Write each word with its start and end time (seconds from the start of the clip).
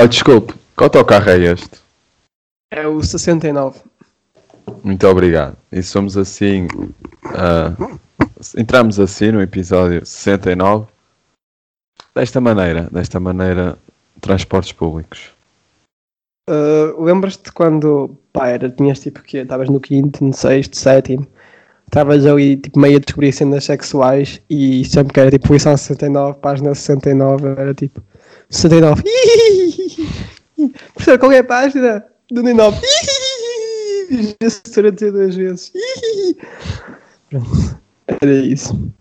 Oh, 0.00 0.06
desculpe, 0.06 0.54
qual 0.76 0.86
autocarro 0.86 1.28
é 1.28 1.38
este? 1.38 1.70
É 2.70 2.86
o 2.86 3.02
69. 3.02 3.80
Muito 4.84 5.04
obrigado. 5.08 5.56
E 5.72 5.82
somos 5.82 6.16
assim. 6.16 6.68
ah, 7.34 7.74
entramos 8.56 9.00
assim 9.00 9.32
no 9.32 9.42
episódio 9.42 10.06
69. 10.06 10.86
Desta 12.14 12.40
maneira, 12.40 12.88
desta 12.92 13.18
maneira, 13.18 13.76
transportes 14.20 14.70
públicos. 14.70 15.32
Uh, 16.48 17.02
Lembras-te 17.02 17.50
quando, 17.50 18.16
pá, 18.32 18.50
era, 18.50 18.70
tinhas 18.70 19.00
tipo 19.00 19.20
que 19.20 19.38
estavas 19.38 19.68
no 19.68 19.80
quinto, 19.80 20.22
no 20.22 20.32
sexto, 20.32 20.76
sétimo, 20.76 21.26
estavas 21.86 22.24
ali 22.24 22.56
tipo 22.56 22.78
meio 22.78 22.98
a 22.98 23.00
descobrir 23.00 23.32
cenas 23.32 23.64
sexuais 23.64 24.40
e 24.48 24.84
sempre 24.84 25.12
que 25.12 25.18
era 25.18 25.30
tipo 25.32 25.52
lição 25.52 25.76
69, 25.76 26.38
página 26.38 26.72
69, 26.72 27.48
era 27.48 27.74
tipo 27.74 28.00
69. 28.48 29.02
Professor, 30.94 31.18
qual 31.18 31.32
é 31.32 31.38
a 31.38 31.44
página? 31.44 32.04
Do 32.30 32.42
99. 32.42 32.80
Fiz 34.08 34.36
a 34.42 34.46
assessora 34.46 34.92
dizer 34.92 35.12
duas 35.12 35.34
vezes. 35.34 35.72
Pronto, 37.30 37.80
era 38.06 38.32
isso. 38.32 38.92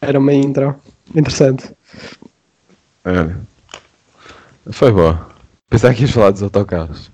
Era 0.00 0.18
uma 0.18 0.32
intro 0.34 0.78
interessante. 1.14 1.72
É. 3.04 3.34
Foi 4.72 4.92
boa. 4.92 5.28
Pensava 5.70 5.94
que 5.94 6.02
ias 6.02 6.10
falar 6.10 6.30
dos 6.32 6.42
autocarros. 6.42 7.10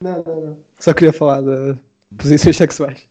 Não, 0.00 0.22
não, 0.22 0.40
não. 0.40 0.64
Só 0.78 0.92
queria 0.92 1.12
falar 1.12 1.42
de 1.42 1.78
posições 2.16 2.56
sexuais. 2.56 3.08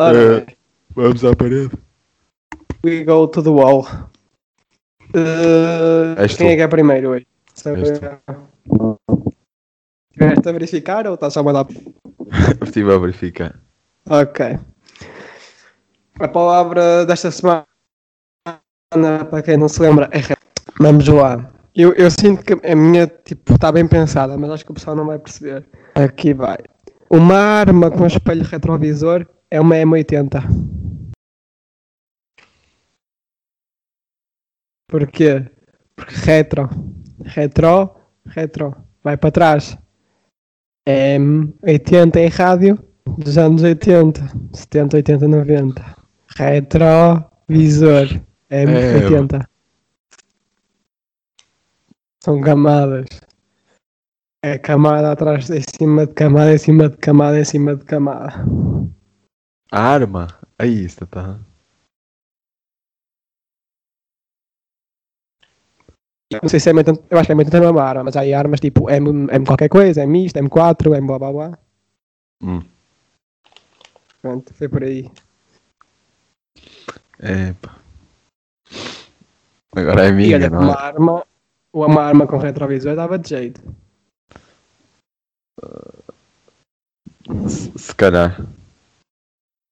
Ora, 0.00 0.38
É. 0.42 0.46
Vamos 0.94 1.24
à 1.24 1.34
parede. 1.34 1.70
we 2.84 3.04
go 3.04 3.26
to 3.26 3.42
the 3.42 3.50
wall. 3.50 3.86
Uh, 5.16 6.14
quem 6.36 6.36
tu. 6.36 6.52
é 6.52 6.56
que 6.56 6.62
é 6.62 6.68
primeiro 6.68 7.10
hoje? 7.10 7.26
Sabe- 7.54 7.80
És 7.80 7.98
Tiveste 10.12 10.48
a 10.48 10.52
verificar 10.52 11.06
ou 11.06 11.14
estás 11.14 11.32
só 11.32 11.40
a 11.40 11.42
mandar? 11.42 11.66
Estive 12.62 12.92
a 12.92 12.98
verificar. 12.98 13.54
Ok. 14.08 14.58
A 16.18 16.28
palavra 16.28 17.04
desta 17.04 17.30
semana, 17.30 17.64
para 19.30 19.42
quem 19.42 19.56
não 19.56 19.68
se 19.68 19.80
lembra, 19.82 20.08
é 20.12 20.20
Vamos 20.78 21.06
lá. 21.08 21.50
Eu, 21.74 21.92
eu 21.94 22.10
sinto 22.10 22.42
que 22.44 22.54
a 22.66 22.74
minha 22.76 23.06
tipo, 23.06 23.54
está 23.54 23.70
bem 23.72 23.86
pensada, 23.86 24.36
mas 24.36 24.50
acho 24.50 24.64
que 24.64 24.70
o 24.70 24.74
pessoal 24.74 24.96
não 24.96 25.06
vai 25.06 25.18
perceber. 25.18 25.64
Aqui 25.94 26.32
vai. 26.34 26.58
Uma 27.10 27.36
arma 27.36 27.90
com 27.90 28.06
espelho 28.06 28.44
retrovisor 28.44 29.26
é 29.50 29.60
uma 29.60 29.76
M80. 29.76 30.42
Porquê? 34.88 35.44
Porque 35.94 36.14
retro. 36.14 36.68
Retro, 37.24 37.96
retro. 38.26 38.76
Vai 39.02 39.16
para 39.16 39.30
trás. 39.30 39.76
M80 40.86 42.16
em 42.16 42.28
rádio 42.28 42.78
dos 43.18 43.38
anos 43.38 43.62
80, 43.62 44.20
70, 44.52 44.96
80, 44.96 45.28
90. 45.28 45.96
Retrovisor. 46.36 48.20
M80. 48.50 49.46
São 52.22 52.40
camadas. 52.40 53.06
É 54.44 54.58
camada 54.58 55.10
atrás, 55.10 55.50
em 55.50 55.62
cima 55.62 56.06
de 56.06 56.14
camada, 56.14 56.54
em 56.54 56.58
cima 56.58 56.88
de 56.88 56.96
camada, 56.98 57.40
em 57.40 57.44
cima 57.44 57.74
de 57.74 57.84
camada. 57.84 58.44
Arma. 59.72 60.28
Aí 60.58 60.84
está, 60.84 61.06
tá. 61.06 61.40
Não 66.42 66.48
sei 66.48 66.58
se 66.58 66.68
é 66.70 66.72
M80, 66.72 67.04
eu 67.10 67.18
acho 67.18 67.26
que 67.26 67.32
é 67.32 67.36
M80 67.36 67.60
não 67.60 67.68
é 67.68 67.70
uma 67.70 67.82
arma, 67.82 68.04
mas 68.04 68.16
há 68.16 68.20
aí 68.20 68.34
armas 68.34 68.58
tipo 68.60 68.90
M, 68.90 69.28
M 69.30 69.46
qualquer 69.46 69.68
coisa, 69.68 70.02
M 70.02 70.26
isto, 70.26 70.38
M4, 70.40 70.96
M 70.96 71.06
blá 71.06 71.18
blá 71.18 71.32
blá. 71.32 71.58
Hum. 72.42 72.62
Pronto, 74.20 74.52
foi 74.54 74.68
por 74.68 74.82
aí. 74.82 75.10
Epa. 77.20 77.76
Agora 79.76 80.06
é 80.06 80.08
E 80.08 80.12
minha, 80.12 80.36
olha, 80.36 80.50
não 80.50 80.60
uma 80.60 80.72
é? 80.72 80.76
arma, 80.78 81.26
ou 81.72 81.86
uma 81.86 82.02
arma 82.02 82.26
com 82.26 82.38
retrovisor 82.38 82.96
dava 82.96 83.18
de 83.18 83.28
jeito. 83.28 83.60
Se, 87.48 87.72
se 87.78 87.94
calhar. 87.94 88.40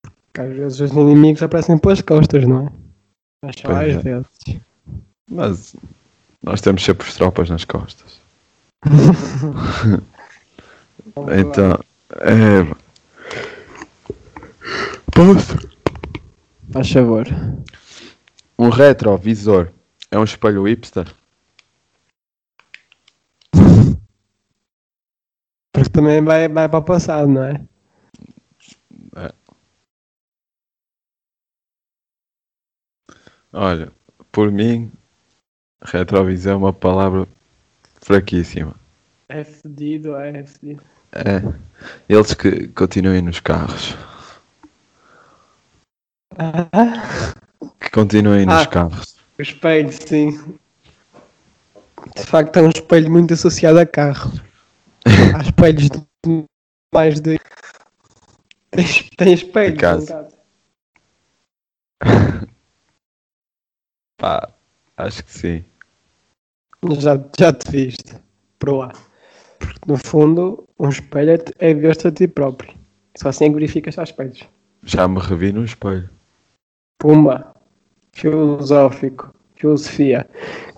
Porque 0.03 0.41
às 0.41 0.53
vezes 0.53 0.81
os 0.81 0.93
inimigos 0.93 1.43
aparecem 1.43 1.79
pelas 1.79 2.01
costas, 2.01 2.47
não 2.47 2.67
é? 2.67 2.73
Mas 3.45 3.57
só 3.57 3.69
Pois 3.69 3.97
às 3.97 3.97
é. 3.97 3.99
vezes. 3.99 4.61
Mas 5.31 5.77
nós 6.45 6.61
temos 6.61 6.85
sempre 6.85 7.09
os 7.09 7.15
tropas 7.15 7.49
nas 7.51 7.65
costas. 7.65 8.21
Então. 11.17 11.79
É. 12.13 12.65
Posso? 15.15 15.57
Faz 16.73 16.91
favor. 16.91 17.27
Um 18.59 18.69
retrovisor 18.69 19.71
é 20.11 20.19
um 20.19 20.25
espelho 20.25 20.65
hipster? 20.65 21.15
Porque 25.73 25.91
também 25.91 26.21
vai, 26.23 26.49
vai 26.49 26.69
para 26.69 26.79
o 26.79 26.83
passado, 26.83 27.29
não 27.29 27.45
é? 27.45 27.65
Olha, 33.53 33.93
por 34.33 34.51
mim, 34.51 34.91
retrovisor 35.85 36.53
é 36.53 36.57
uma 36.57 36.73
palavra 36.73 37.27
fraquíssima. 38.01 38.75
É 39.29 39.45
fedido, 39.45 40.17
é 40.17 40.43
fedido. 40.45 40.83
É. 41.13 41.41
Eles 42.09 42.35
que 42.35 42.69
continuem 42.69 43.23
nos 43.23 43.41
carros. 43.41 43.95
Ah, 46.37 46.67
Que 47.81 47.91
continuem 47.91 48.47
nos 48.47 48.63
Ah. 48.63 48.67
carros. 48.67 49.17
o 49.39 49.43
espelho, 49.43 49.91
sim. 49.93 50.59
De 52.17 52.23
facto, 52.27 52.57
é 52.59 52.63
um 52.63 52.71
espelho 52.71 53.11
muito 53.11 53.33
associado 53.35 53.79
a 53.79 53.87
carro. 53.87 54.33
Há 55.37 55.43
espelhos 55.43 55.89
de 55.91 56.45
mais 56.93 57.21
de. 57.21 57.39
Tem, 58.71 58.87
tem 59.17 59.33
espelhos. 59.35 59.75
em 59.75 59.77
casa. 59.81 60.29
Pá, 64.19 64.49
acho 64.97 65.25
que 65.25 65.33
sim. 65.33 65.65
Já, 66.99 67.19
já 67.39 67.53
te 67.53 67.71
viste. 67.71 68.15
Lá. 68.67 68.93
Porque 69.59 69.81
no 69.87 69.97
fundo, 69.99 70.67
um 70.79 70.89
espelho 70.89 71.33
é, 71.33 71.39
é 71.71 71.75
ver-te 71.75 72.09
a 72.09 72.13
ti 72.13 72.27
próprio. 72.27 72.73
Só 73.17 73.29
assim 73.29 73.45
é 73.45 73.49
que 73.49 73.55
verificas 73.55 73.99
há 73.99 74.03
espelhos. 74.03 74.41
Já 74.83 75.07
me 75.07 75.19
revi 75.21 75.53
no 75.53 75.65
espelho. 75.65 76.09
Pumba. 76.99 77.55
Filosófico. 78.13 79.35
Filosofia. 79.57 80.27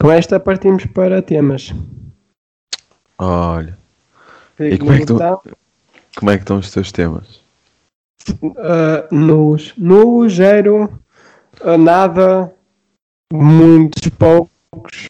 Com 0.01 0.11
esta 0.11 0.39
partimos 0.41 0.85
para 0.87 1.23
temas. 1.23 1.73
Olha, 3.19 3.79
E 4.59 4.77
como 4.79 4.93
é 4.93 4.99
que 4.99 5.07
tu- 5.07 5.15
Então, 5.15 5.41
como 6.17 6.31
é 6.31 6.37
que 6.37 6.43
estão 6.43 6.59
os 6.59 6.71
teus 6.71 6.91
temas? 6.93 7.41
ah, 8.59 9.07
nus. 9.13 9.75
Nus, 9.77 10.35
zero, 10.35 10.99
ah, 11.63 11.79
nada, 11.79 12.53
muitos, 13.33 14.09
poucos. 14.11 15.09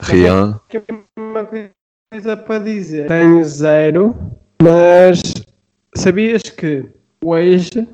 Rian, 0.00 0.60
Tenho 0.68 1.04
uma 1.18 1.46
coisa 2.10 2.36
para 2.36 2.58
dizer. 2.58 3.06
Tenho 3.06 3.44
zero, 3.44 4.16
mas 4.62 5.20
sabias 5.94 6.42
que 6.42 6.88
hoje, 7.24 7.86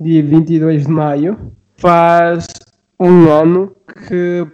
dia 0.00 0.22
22 0.22 0.86
de 0.86 0.90
maio, 0.90 1.52
faz 1.76 2.46
um 2.98 3.30
ano 3.30 3.74
que 4.08 4.46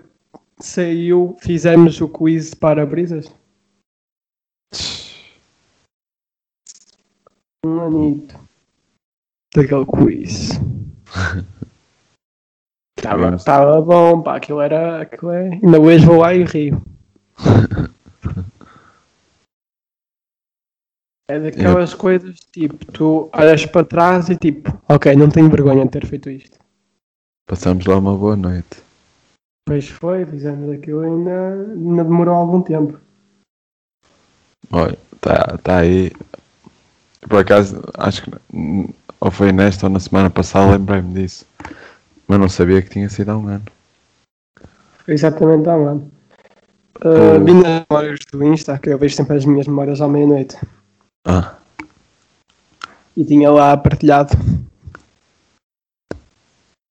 saiu, 0.59 1.37
fizemos 1.41 2.01
o 2.01 2.09
quiz 2.09 2.55
para 2.55 2.85
brisas? 2.85 3.33
Um 7.65 7.81
anito 7.81 8.39
daquele 9.55 9.87
quiz. 9.87 10.51
Estava 13.01 13.31
Gosto. 13.31 13.47
tava 13.47 13.81
bom, 13.81 14.21
pá, 14.21 14.37
aquilo 14.37 14.61
era. 14.61 15.01
Aquilo 15.01 15.33
é... 15.33 15.49
Ainda 15.55 15.81
hoje 15.81 16.05
vou 16.05 16.19
lá 16.19 16.35
e 16.35 16.45
rio. 16.45 16.83
É 21.31 21.39
daquelas 21.39 21.95
coisas 21.95 22.41
tipo, 22.53 22.85
tu 22.93 23.31
olhas 23.33 23.65
para 23.65 23.87
trás 23.87 24.29
e 24.29 24.37
tipo, 24.37 24.77
ok, 24.89 25.15
não 25.15 25.29
tenho 25.29 25.49
vergonha 25.49 25.85
de 25.85 25.91
ter 25.93 26.05
feito 26.05 26.29
isto. 26.29 26.59
passamos 27.47 27.87
lá 27.87 27.99
uma 27.99 28.17
boa 28.17 28.35
noite. 28.35 28.83
Pois 29.65 29.89
foi, 29.89 30.27
fizemos 30.27 30.69
aquilo 30.77 31.03
ainda, 31.03 31.53
ainda 31.53 32.03
demorou 32.03 32.35
algum 32.35 32.61
tempo. 32.61 32.99
Olha, 34.73 34.99
tá, 35.21 35.57
tá 35.59 35.79
aí. 35.79 36.11
Por 37.21 37.39
acaso, 37.39 37.81
acho 37.97 38.25
que 38.25 38.31
ou 39.21 39.31
foi 39.31 39.53
nesta 39.53 39.87
ou 39.87 39.93
na 39.93 40.01
semana 40.01 40.31
passada, 40.31 40.73
lembrei-me 40.73 41.15
disso. 41.15 41.47
Mas 42.27 42.41
não 42.41 42.49
sabia 42.49 42.83
que 42.83 42.91
tinha 42.91 43.09
sido 43.09 43.31
há 43.31 43.37
um 43.37 43.47
ano. 43.47 43.65
Foi 45.05 45.15
exatamente 45.15 45.69
há 45.69 45.77
um 45.77 45.87
ano. 45.87 46.11
Uh, 47.03 47.37
Oh. 47.41 47.45
Vi 47.45 47.55
nas 47.55 47.85
memórias 47.91 48.19
do 48.31 48.45
Insta, 48.45 48.79
que 48.79 48.91
eu 48.91 48.99
vejo 48.99 49.15
sempre 49.15 49.37
as 49.37 49.45
minhas 49.45 49.67
memórias 49.67 50.01
à 50.01 50.09
meia-noite. 50.09 50.57
Ah, 51.27 51.55
E 53.17 53.25
tinha 53.25 53.51
lá 53.51 53.77
partilhado 53.77 54.37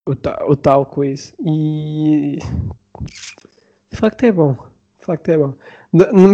o, 0.08 0.16
ta- 0.16 0.44
o 0.48 0.56
tal 0.56 0.86
quiz. 0.86 1.34
E. 1.46 2.40
De 3.92 3.98
facto 3.98 4.24
é 4.24 4.32
bom. 4.32 4.54
De 5.00 5.06
facto 5.06 5.30
é 5.30 5.38
bom. 5.38 5.54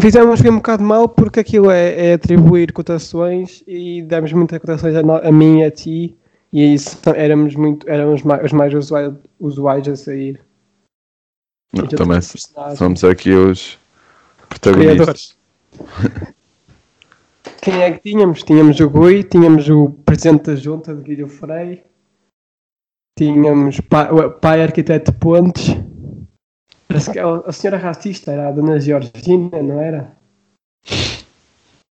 Fizemos 0.01 0.41
ver 0.41 0.49
um 0.51 0.55
bocado 0.57 0.83
mal 0.83 1.07
porque 1.07 1.39
aquilo 1.39 1.69
é, 1.69 2.07
é 2.11 2.13
atribuir 2.13 2.71
cotações 2.73 3.63
e 3.67 4.01
demos 4.01 4.33
muitas 4.33 4.59
cotações 4.59 4.95
a, 4.95 4.99
a 5.27 5.31
mim 5.31 5.59
e 5.59 5.63
a 5.63 5.71
ti. 5.71 6.15
E 6.51 6.77
só- 6.79 7.11
éramos, 7.11 7.55
muito, 7.55 7.87
éramos 7.89 8.23
ma- 8.23 8.41
os 8.41 8.51
mais 8.53 8.73
usuários, 8.73 9.15
usuários 9.39 9.87
a 9.89 9.95
sair. 9.95 10.39
Não, 11.75 11.87
também 11.87 12.19
somos 12.75 13.03
aqui 13.03 13.31
os 13.31 13.77
protagonistas. 14.49 15.35
Quem 17.61 17.81
é 17.81 17.91
que 17.91 17.99
tínhamos? 18.11 18.43
Tínhamos 18.43 18.79
o 18.79 18.89
Gui, 18.89 19.23
tínhamos 19.23 19.67
o 19.69 19.89
presidente 20.05 20.43
da 20.43 20.55
junta 20.55 20.93
de 20.95 21.01
Guilherme 21.01 21.31
Frei, 21.31 21.83
tínhamos 23.17 23.79
pa- 23.81 24.11
o 24.11 24.31
pai 24.31 24.61
arquiteto 24.63 25.11
de 25.11 25.17
Pontes, 25.17 25.75
Parece 26.87 27.11
que 27.11 27.19
a 27.19 27.27
a 27.37 27.51
senhora 27.51 27.77
racista 27.77 28.31
era 28.31 28.47
a 28.47 28.51
dona 28.51 28.79
Georgina, 28.79 29.61
não 29.63 29.79
era? 29.81 30.15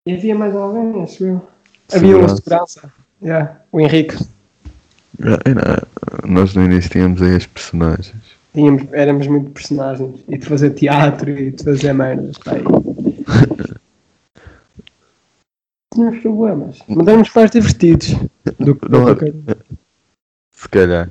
E 0.07 0.13
havia 0.15 0.35
mais 0.35 0.55
alguém, 0.55 1.03
acho 1.03 1.25
eu. 1.25 1.49
Havia 1.93 2.17
um 2.17 2.29
segurança. 2.29 2.93
Yeah, 3.23 3.61
o 3.71 3.81
Henrique. 3.81 4.17
Nós 6.27 6.55
no 6.55 6.65
início 6.65 6.91
tínhamos 6.91 7.23
aí 7.23 7.37
as 7.37 7.47
personagens. 7.47 8.30
Tínhamos, 8.53 8.85
éramos 8.93 9.27
muito 9.27 9.51
personagens. 9.53 10.21
E 10.29 10.37
de 10.39 10.47
fazer 10.47 10.71
teatro 10.71 11.31
e 11.31 11.51
de 11.53 11.63
fazer 11.63 11.93
merdas. 11.93 12.37
pá. 12.39 12.53
Tínhamos 15.95 16.21
problemas. 16.21 16.79
Mas 16.89 17.07
éramos 17.07 17.31
mais 17.35 17.51
divertidos 17.51 18.09
do 18.59 18.75
que 18.77 18.89
Não 18.89 19.05
do 19.05 19.11
era. 19.11 19.17
que- 19.17 19.35
Se 20.53 20.69
calhar. 20.69 21.11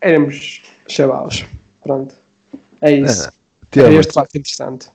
Éramos 0.00 0.62
chavalos. 0.86 1.44
Pronto. 1.82 2.14
É 2.80 2.92
isso. 2.92 3.30
Tiago, 3.70 3.90
É 3.90 3.94
este 3.96 4.12
facto 4.14 4.36
interessante. 4.36 4.88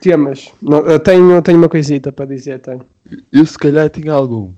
Temas. 0.00 0.52
Não, 0.60 0.78
eu 0.80 0.98
tenho, 0.98 1.40
tenho 1.42 1.58
uma 1.58 1.68
coisita 1.68 2.10
para 2.12 2.26
dizer, 2.26 2.60
tenho. 2.60 2.84
eu 3.32 3.46
se 3.46 3.56
calhar 3.58 3.88
tinha 3.88 4.12
algum, 4.12 4.52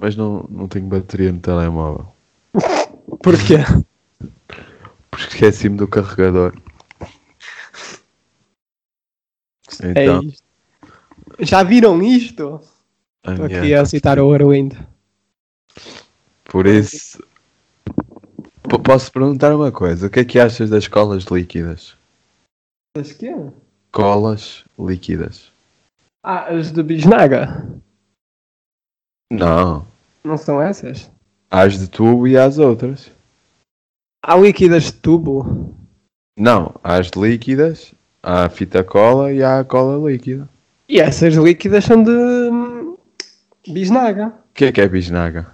mas 0.00 0.14
não, 0.14 0.46
não 0.50 0.68
tenho 0.68 0.86
bateria 0.86 1.32
no 1.32 1.38
telemóvel. 1.40 2.06
Porquê? 3.22 3.56
Esqueci-me 5.42 5.76
do 5.76 5.88
carregador. 5.88 6.54
É 9.82 9.90
Então, 9.90 10.22
isto. 10.22 10.44
Já 11.40 11.64
viram 11.64 12.00
isto? 12.00 12.60
Estou 13.26 13.46
minha- 13.46 13.58
aqui 13.58 13.74
a 13.74 13.84
citar 13.84 14.20
o 14.20 14.32
Arwind. 14.32 14.74
por 16.44 16.64
isso. 16.68 17.18
P- 18.68 18.78
Posso 18.84 19.10
perguntar 19.10 19.52
uma 19.52 19.72
coisa? 19.72 20.06
O 20.06 20.10
que 20.10 20.20
é 20.20 20.24
que 20.24 20.38
achas 20.38 20.70
das 20.70 20.86
colas 20.86 21.24
líquidas? 21.24 21.96
As 22.96 23.12
quê? 23.12 23.34
Colas 23.90 24.64
líquidas. 24.78 25.50
Ah, 26.24 26.50
as 26.54 26.70
de 26.70 26.84
Bisnaga. 26.84 27.68
Não. 29.32 29.84
Não 30.22 30.36
são 30.38 30.62
essas? 30.62 31.10
As 31.50 31.80
de 31.80 31.88
tubo 31.88 32.28
e 32.28 32.36
as 32.36 32.58
outras. 32.58 33.10
Há 34.22 34.36
líquidas 34.36 34.84
de 34.84 34.92
tubo. 34.92 35.74
Não, 36.38 36.74
há 36.82 36.96
as 36.96 37.10
líquidas, 37.16 37.92
há 38.22 38.44
a 38.44 38.48
fita 38.48 38.82
cola 38.84 39.32
e 39.32 39.42
há 39.42 39.60
a 39.60 39.64
cola 39.64 40.10
líquida. 40.10 40.48
E 40.88 41.00
essas 41.00 41.34
líquidas 41.34 41.84
são 41.84 42.02
de 42.02 42.10
hum, 42.10 42.96
Bisnaga. 43.68 44.28
O 44.28 44.54
que 44.54 44.66
é 44.66 44.72
que 44.72 44.80
é 44.80 44.88
bisnaga? 44.88 45.46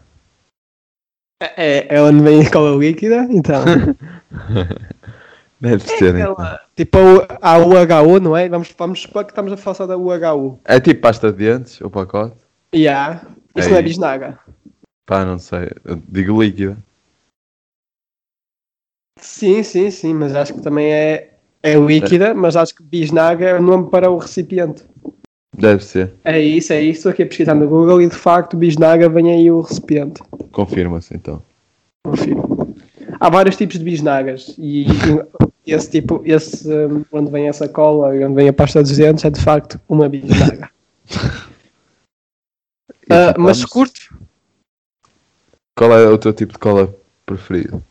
É, 1.41 1.95
é 1.97 2.03
onde 2.03 2.21
vem 2.23 2.45
a 2.45 2.51
cola 2.51 2.77
líquida, 2.77 3.27
então. 3.31 3.65
Deve 5.61 5.83
ser, 5.83 6.15
então. 6.15 6.35
Ela- 6.39 6.61
tipo 6.77 6.99
a, 7.41 7.53
a 7.55 7.59
UHU, 7.59 8.21
não 8.21 8.37
é? 8.37 8.49
Vamos, 8.49 8.75
vamos 8.77 9.03
supor 9.03 9.25
que 9.25 9.33
estamos 9.33 9.53
a 9.53 9.57
falar 9.57 9.75
só 9.75 9.87
da 9.87 9.97
UHU. 9.97 10.59
É 10.65 10.81
tipo 10.81 11.01
pasta 11.01 11.33
de 11.33 11.39
dentes, 11.39 11.81
o 11.81 11.91
pacote? 11.91 12.37
Yeah. 12.75 13.23
Isso 13.57 13.69
É 13.69 13.73
não 13.73 13.79
é. 13.79 13.83
Bisnaga. 13.83 14.39
Pá, 15.07 15.25
não 15.25 15.39
sei. 15.39 15.71
Eu 15.85 16.01
digo 16.09 16.43
líquida. 16.43 16.77
Sim, 19.21 19.63
sim, 19.63 19.91
sim, 19.91 20.15
mas 20.15 20.35
acho 20.35 20.55
que 20.55 20.61
também 20.63 20.93
é, 20.93 21.35
é 21.63 21.75
líquida, 21.75 22.35
mas 22.35 22.57
acho 22.57 22.75
que 22.75 22.83
Bisnaga 22.83 23.47
é 23.47 23.55
o 23.59 23.63
nome 23.63 23.91
para 23.91 24.11
o 24.11 24.17
recipiente. 24.19 24.85
Deve 25.57 25.83
ser. 25.85 26.13
É 26.25 26.41
isso, 26.41 26.73
é 26.73 26.81
isso. 26.81 26.99
Estou 26.99 27.11
aqui 27.11 27.23
a 27.23 27.27
pesquisar 27.27 27.55
no 27.55 27.67
Google 27.69 28.01
e 28.01 28.09
de 28.09 28.15
facto 28.15 28.57
Bisnaga 28.57 29.09
vem 29.09 29.33
aí 29.33 29.51
o 29.51 29.61
recipiente. 29.61 30.23
Confirma-se 30.53 31.15
então. 31.17 31.43
Confirmo. 32.07 32.75
Há 33.19 33.29
vários 33.29 33.57
tipos 33.57 33.79
de 33.79 33.85
bisnagas 33.85 34.55
e, 34.59 34.87
esse 35.67 35.91
tipo, 35.91 36.23
esse 36.25 36.69
um, 36.73 37.05
onde 37.11 37.31
vem 37.33 37.49
essa 37.49 37.69
cola 37.69 38.15
e 38.15 38.25
onde 38.25 38.37
vem 38.37 38.49
a 38.49 38.53
pasta 38.53 38.81
dos 38.83 38.97
dentes 38.97 39.25
é 39.25 39.31
de 39.31 39.41
facto 39.41 39.81
uma 39.89 40.09
bisnaga. 40.09 40.71
E 43.09 43.09
mas 43.37 43.59
vamos- 43.59 43.65
curto, 43.65 44.17
Qual 45.77 45.93
é 45.93 46.09
o 46.09 46.19
teu 46.19 46.33
tipo 46.33 46.53
de 46.53 46.59
cola 46.59 46.95
preferido? 47.27 47.83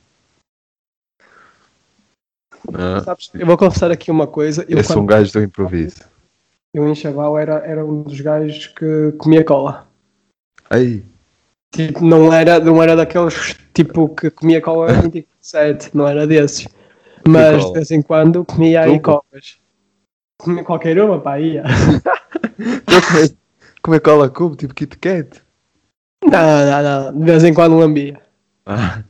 Ah, 2.73 3.01
sabes, 3.03 3.31
eu 3.33 3.45
vou 3.45 3.57
confessar 3.57 3.91
aqui 3.91 4.11
uma 4.11 4.27
coisa. 4.27 4.65
Eu, 4.67 4.77
eu 4.77 4.83
sou 4.83 4.97
um 4.97 4.99
quando, 4.99 5.09
gajo 5.09 5.33
do 5.33 5.43
improviso. 5.43 6.01
eu 6.73 6.87
em 6.87 6.95
Chaval 6.95 7.37
era, 7.37 7.55
era 7.65 7.85
um 7.85 8.03
dos 8.03 8.19
gajos 8.19 8.67
que 8.67 9.13
comia 9.17 9.43
cola. 9.43 9.87
Aí, 10.69 11.03
Tipo, 11.71 12.03
não 12.03 12.33
era, 12.33 12.59
não 12.59 12.81
era 12.81 12.95
daqueles 12.95 13.55
tipo 13.73 14.09
que 14.09 14.31
comia 14.31 14.61
cola 14.61 14.87
24-7, 15.43 15.91
não 15.93 16.07
era 16.07 16.25
desses. 16.25 16.67
Mas 17.27 17.65
de 17.65 17.73
vez 17.73 17.91
em 17.91 18.01
quando 18.01 18.45
comia 18.45 18.81
aí 18.81 18.99
colas. 18.99 19.59
Comia 20.39 20.63
qualquer 20.63 21.01
uma, 21.01 21.19
pá, 21.19 21.39
ia. 21.39 21.63
comer 23.81 23.99
cola 23.99 24.29
cubo, 24.29 24.55
tipo 24.55 24.73
Kit 24.73 24.97
Kat. 24.97 25.41
Não, 26.23 26.31
não, 26.31 27.11
não. 27.11 27.19
De 27.19 27.25
vez 27.25 27.43
em 27.43 27.53
quando 27.53 27.77
lambia. 27.77 28.21
Ah, 28.65 29.03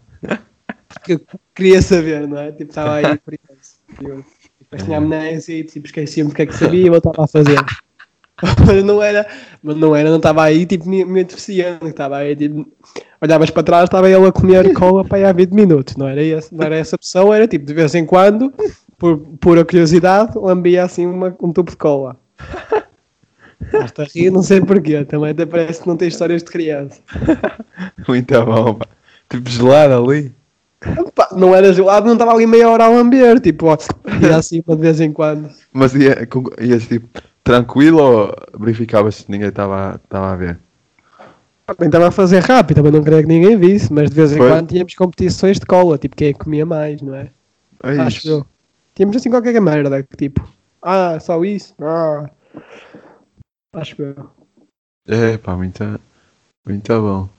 Porque 1.07 1.13
eu 1.13 1.39
queria 1.55 1.81
saber, 1.81 2.27
não 2.27 2.37
é? 2.37 2.51
Tipo, 2.51 2.69
estava 2.69 2.95
aí 2.95 3.17
curioso. 3.17 3.77
curioso. 3.95 4.25
Depois 4.59 4.83
tinha 4.83 4.97
amnésia 4.97 5.57
e 5.57 5.63
tipo, 5.63 5.85
esquecia-me 5.85 6.29
do 6.29 6.35
que 6.35 6.41
é 6.41 6.45
que 6.45 6.53
sabia 6.53 6.85
e 6.85 6.89
voltava 6.89 7.23
a 7.23 7.27
fazer. 7.27 7.57
Mas 8.67 8.83
não 8.83 9.01
era, 9.01 9.27
mas 9.63 9.75
não 9.77 9.95
era, 9.95 10.11
não 10.11 10.17
estava 10.17 10.43
aí 10.43 10.63
tipo 10.63 10.87
me, 10.87 11.03
me 11.03 11.23
deficiando, 11.23 11.87
estava 11.87 12.17
aí 12.17 12.35
tipo, 12.35 12.67
olhavas 13.19 13.49
para 13.49 13.63
trás, 13.63 13.85
estava 13.85 14.07
ele 14.07 14.27
a 14.27 14.31
comer 14.31 14.73
cola 14.73 15.03
para 15.03 15.17
aí 15.17 15.23
há 15.23 15.33
20 15.33 15.53
minutos, 15.53 15.95
não 15.95 16.07
era, 16.07 16.21
esse, 16.21 16.53
não 16.53 16.63
era 16.63 16.75
essa 16.75 16.99
pessoa, 16.99 17.35
era 17.35 17.47
tipo, 17.47 17.65
de 17.65 17.73
vez 17.73 17.95
em 17.95 18.05
quando, 18.05 18.53
por 18.95 19.17
pura 19.39 19.65
curiosidade, 19.65 20.37
lambia 20.37 20.83
assim 20.83 21.07
uma, 21.07 21.35
um 21.41 21.51
tubo 21.51 21.71
de 21.71 21.77
cola. 21.77 22.15
Basta 23.71 24.03
rir, 24.03 24.29
não 24.29 24.43
sei 24.43 24.61
porquê, 24.61 25.03
também 25.03 25.31
até 25.31 25.43
parece 25.43 25.81
que 25.81 25.87
não 25.87 25.97
tem 25.97 26.07
histórias 26.07 26.43
de 26.43 26.51
criança. 26.51 27.01
muito 28.07 28.45
bom, 28.45 28.75
pá. 28.75 28.85
Tipo 29.31 29.49
gelado 29.49 29.95
ali. 29.95 30.36
Não 31.35 31.55
era 31.55 31.73
gelado, 31.73 32.05
não 32.05 32.13
estava 32.13 32.31
ali 32.31 32.45
meia 32.45 32.69
hora 32.69 32.85
a 32.85 32.89
lamber, 32.89 33.39
tipo, 33.39 33.67
ó, 33.67 33.77
ia 34.21 34.35
assim 34.37 34.63
de 34.65 34.75
vez 34.75 35.01
em 35.01 35.11
quando. 35.11 35.49
Mas 35.73 35.95
ia, 35.95 36.27
ias 36.61 36.87
tipo 36.87 37.07
tranquilo 37.43 37.99
ou 37.99 38.35
verificavas 38.59 39.15
se 39.15 39.31
ninguém 39.31 39.47
estava 39.49 39.99
a 40.09 40.35
ver? 40.35 40.59
Também 41.65 41.87
estava 41.87 42.07
a 42.07 42.11
fazer 42.11 42.39
rápido, 42.39 42.83
mas 42.83 42.93
não 42.93 43.03
queria 43.03 43.21
que 43.21 43.27
ninguém 43.27 43.57
visse, 43.57 43.91
mas 43.91 44.09
de 44.09 44.15
vez 44.15 44.31
em 44.31 44.37
Foi? 44.37 44.49
quando 44.49 44.69
tínhamos 44.69 44.93
competições 44.95 45.59
de 45.59 45.65
cola, 45.65 45.97
tipo, 45.97 46.15
quem 46.15 46.29
é 46.29 46.33
que 46.33 46.39
comia 46.39 46.65
mais, 46.65 47.01
não 47.01 47.15
é? 47.15 47.29
Aí, 47.83 47.99
Acho 47.99 48.27
eu. 48.27 48.45
Tínhamos 48.95 49.17
assim 49.17 49.29
qualquer 49.29 49.59
merda, 49.59 50.01
que 50.01 50.15
tipo, 50.15 50.47
ah, 50.81 51.19
só 51.19 51.43
isso? 51.43 51.73
Ah. 51.81 52.29
Acho 53.73 54.01
eu. 54.01 54.29
É, 55.07 55.37
pá, 55.37 55.55
muito, 55.55 55.83
muito 56.65 57.01
bom. 57.01 57.29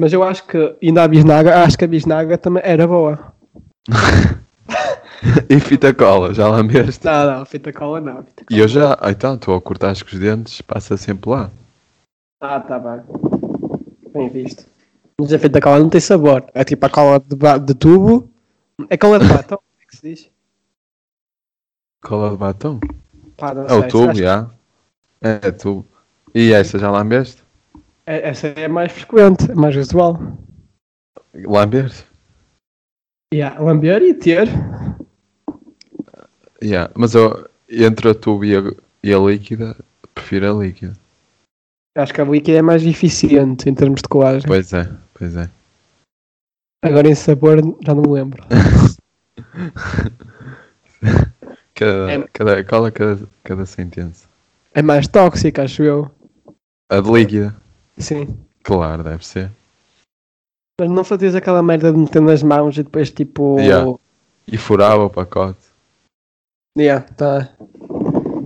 Mas 0.00 0.12
eu 0.12 0.22
acho 0.22 0.46
que, 0.46 0.76
ainda 0.82 1.02
a 1.02 1.08
bisnaga, 1.08 1.62
acho 1.62 1.76
que 1.76 1.84
a 1.84 1.88
bisnaga 1.88 2.38
também 2.38 2.62
era 2.64 2.86
boa. 2.86 3.32
E 5.48 5.60
fita 5.60 5.94
cola, 5.94 6.34
já 6.34 6.48
lambeste? 6.48 7.04
Não, 7.04 7.38
não, 7.38 7.46
fita 7.46 7.72
cola 7.72 8.00
não. 8.00 8.24
Fita 8.24 8.44
E 8.50 8.58
eu 8.58 8.66
já, 8.66 8.98
ah, 9.00 9.10
então, 9.10 9.38
tu 9.38 9.52
ao 9.52 9.60
cortares 9.60 10.02
com 10.02 10.08
os 10.08 10.18
dentes, 10.18 10.60
passa 10.62 10.96
sempre 10.96 11.30
lá. 11.30 11.50
Ah, 12.40 12.58
tá 12.58 12.78
bem. 12.78 13.02
Bem 14.12 14.28
visto. 14.28 14.66
Mas 15.20 15.32
a 15.32 15.38
fita 15.38 15.60
cola 15.60 15.78
não 15.78 15.88
tem 15.88 16.00
sabor. 16.00 16.44
É 16.52 16.64
tipo 16.64 16.84
a 16.84 16.90
cola 16.90 17.20
de, 17.20 17.36
de 17.64 17.74
tubo. 17.74 18.28
É 18.90 18.96
cola 18.96 19.20
de 19.20 19.28
batom, 19.28 19.56
como 19.56 19.80
é 19.80 19.86
que 19.88 19.96
se 19.96 20.02
diz? 20.02 20.30
Cola 22.02 22.30
de 22.30 22.36
batom? 22.36 22.80
Pá, 23.36 23.54
não 23.54 23.62
É 23.62 23.74
o 23.74 23.80
sei, 23.80 23.88
tubo, 23.88 24.04
acho 24.04 24.14
que 24.14 24.22
já. 24.24 24.50
É, 25.20 25.48
é 25.48 25.52
tubo. 25.52 25.86
E 26.34 26.52
essa 26.52 26.78
já 26.78 26.90
lambeste? 26.90 27.41
É- 28.06 28.28
Essa 28.28 28.48
é 28.48 28.68
mais 28.68 28.92
frequente, 28.92 29.50
é 29.50 29.54
mais 29.54 29.76
usual. 29.76 30.18
Lambeste? 31.34 32.04
Yeah, 33.34 33.58
lamber 33.60 34.02
e 34.02 34.12
ter. 34.14 34.46
Yeah, 36.62 36.92
mas 36.94 37.14
eu, 37.14 37.48
entre 37.68 38.10
a 38.10 38.14
tubo 38.14 38.44
e 38.44 38.54
a, 38.56 38.60
e 39.02 39.12
a 39.14 39.18
líquida, 39.18 39.76
prefiro 40.14 40.50
a 40.58 40.62
líquida. 40.64 40.92
Acho 41.96 42.12
que 42.14 42.20
a 42.20 42.24
líquida 42.24 42.58
é 42.58 42.62
mais 42.62 42.84
eficiente 42.84 43.68
em 43.68 43.74
termos 43.74 44.00
de 44.02 44.08
colagem. 44.08 44.46
Pois 44.46 44.72
é, 44.72 44.88
pois 45.14 45.36
é. 45.36 45.48
Agora 46.84 47.08
em 47.08 47.14
sabor 47.14 47.58
já 47.84 47.94
não 47.94 48.02
me 48.02 48.08
lembro. 48.12 48.42
Cada, 51.74 52.12
É- 52.12 52.28
cada, 52.32 52.64
cola 52.64 52.90
cada, 52.90 53.18
cada 53.42 53.66
sentença. 53.66 54.28
É 54.74 54.82
mais 54.82 55.08
tóxica, 55.08 55.62
acho 55.64 55.82
eu. 55.82 56.10
A 56.90 57.00
de 57.00 57.10
líquida, 57.10 57.56
Sim. 57.98 58.38
claro, 58.62 59.02
deve 59.02 59.24
ser. 59.26 59.50
Mas 60.80 60.90
não 60.90 61.04
fazias 61.04 61.34
aquela 61.34 61.62
merda 61.62 61.92
de 61.92 61.98
meter 61.98 62.20
nas 62.20 62.42
mãos 62.42 62.76
e 62.76 62.82
depois 62.82 63.10
tipo. 63.10 63.58
Yeah. 63.58 63.92
E 64.46 64.56
furava 64.56 65.04
o 65.04 65.10
pacote. 65.10 65.60
Yeah, 66.76 67.06
tá. 67.14 67.54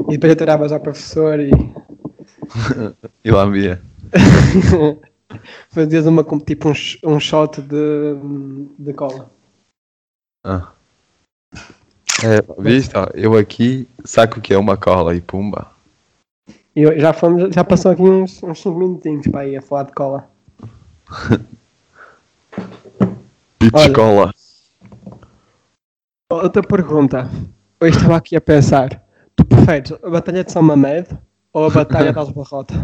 E 0.09 0.13
depois 0.13 0.33
atiravas 0.33 0.73
ao 0.73 0.81
professor 0.81 1.41
e. 1.41 1.51
E 3.25 3.31
lá 3.31 3.47
via. 3.47 3.83
fazias 5.71 6.07
uma, 6.07 6.25
tipo 6.45 6.69
um, 6.69 7.15
um 7.15 7.21
shot 7.21 7.61
de, 7.61 8.15
de 8.79 8.93
cola. 8.93 9.31
Ah. 10.45 10.73
É, 12.25 12.63
viste? 12.63 12.97
ó, 12.97 13.09
eu 13.15 13.37
aqui 13.37 13.89
saco 14.05 14.39
o 14.39 14.43
que 14.43 14.55
é 14.55 14.59
uma 14.59 14.77
cola 14.77 15.15
e 15.15 15.21
pumba. 15.21 15.71
E 16.77 16.83
eu- 16.83 16.99
já, 17.01 17.13
fomos, 17.13 17.55
já 17.55 17.65
passou 17.65 17.91
aqui 17.91 18.03
uns 18.03 18.39
5 18.55 18.79
minutinhos 18.79 19.27
para 19.29 19.47
ir 19.49 19.57
a 19.57 19.63
falar 19.63 19.85
de 19.85 19.93
cola. 19.93 20.29
Olha. 23.73 23.87
escola. 23.87 24.33
Outra 26.31 26.63
pergunta. 26.63 27.29
Eu 27.81 27.89
estava 27.89 28.17
aqui 28.17 28.37
a 28.37 28.41
pensar. 28.41 29.03
Tu 29.35 29.45
preferes 29.45 29.93
a 29.93 30.11
Batalha 30.11 30.45
de 30.45 30.53
São 30.53 30.63
Mamed 30.63 31.09
ou 31.53 31.65
a 31.67 31.71
Batalha 31.71 32.13
das 32.13 32.31
Barrota? 32.33 32.75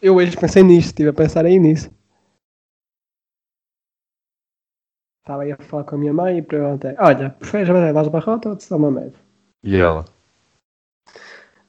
Eu 0.00 0.16
hoje 0.16 0.36
pensei 0.36 0.62
nisto, 0.62 0.86
estive 0.88 1.10
a 1.10 1.12
pensar 1.12 1.44
aí 1.44 1.58
nisso. 1.58 1.90
Estava 5.22 5.42
aí 5.42 5.52
a 5.52 5.56
falar 5.56 5.84
com 5.84 5.94
a 5.94 5.98
minha 5.98 6.12
mãe 6.12 6.38
e 6.38 6.42
perguntei: 6.42 6.94
Olha, 6.98 7.30
preferes 7.30 7.68
a 7.68 7.72
Batalha 7.72 7.92
das 7.94 8.08
Barrota 8.08 8.48
ou 8.50 8.56
de 8.56 8.64
São 8.64 8.78
Mamed? 8.78 9.12
E 9.62 9.76
ela? 9.76 10.04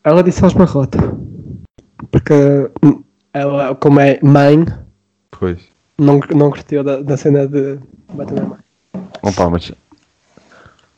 Ela 0.06 0.22
disse 0.24 0.44
aos 0.44 0.54
Barrota. 0.54 1.00
Porque 2.12 2.34
hum, 2.84 3.04
ela, 3.34 3.74
como 3.74 4.00
é 4.00 4.20
mãe, 4.22 4.64
Pois. 5.32 5.60
não, 5.98 6.20
não 6.36 6.52
curtiu 6.52 6.84
da, 6.84 7.02
da 7.02 7.18
cena 7.18 7.48
de 7.48 7.80
bater 8.14 8.36
na 8.36 8.46
mãe. 8.46 8.60
Opa, 9.24 9.50
mas 9.50 9.72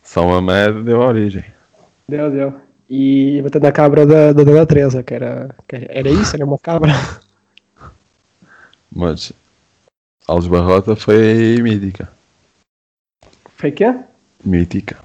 São 0.04 0.28
deu 0.84 1.00
origem. 1.00 1.46
Deu, 2.10 2.30
deu. 2.30 2.62
E 2.90 3.42
bater 3.44 3.62
na 3.62 3.72
cabra 3.72 4.06
da, 4.06 4.34
da 4.34 4.44
Dona 4.44 4.66
Teresa, 4.66 5.02
que 5.02 5.14
era, 5.14 5.56
que 5.66 5.88
era 5.90 6.10
isso, 6.10 6.36
era 6.36 6.46
uma 6.46 6.60
cabra. 6.60 6.92
Mas 8.92 9.32
Alves 10.28 10.48
Barrota 10.50 10.98
foi 10.98 11.62
mítica. 11.62 12.10
Foi 13.56 13.72
quê? 13.72 13.96
Mítica. 14.44 14.98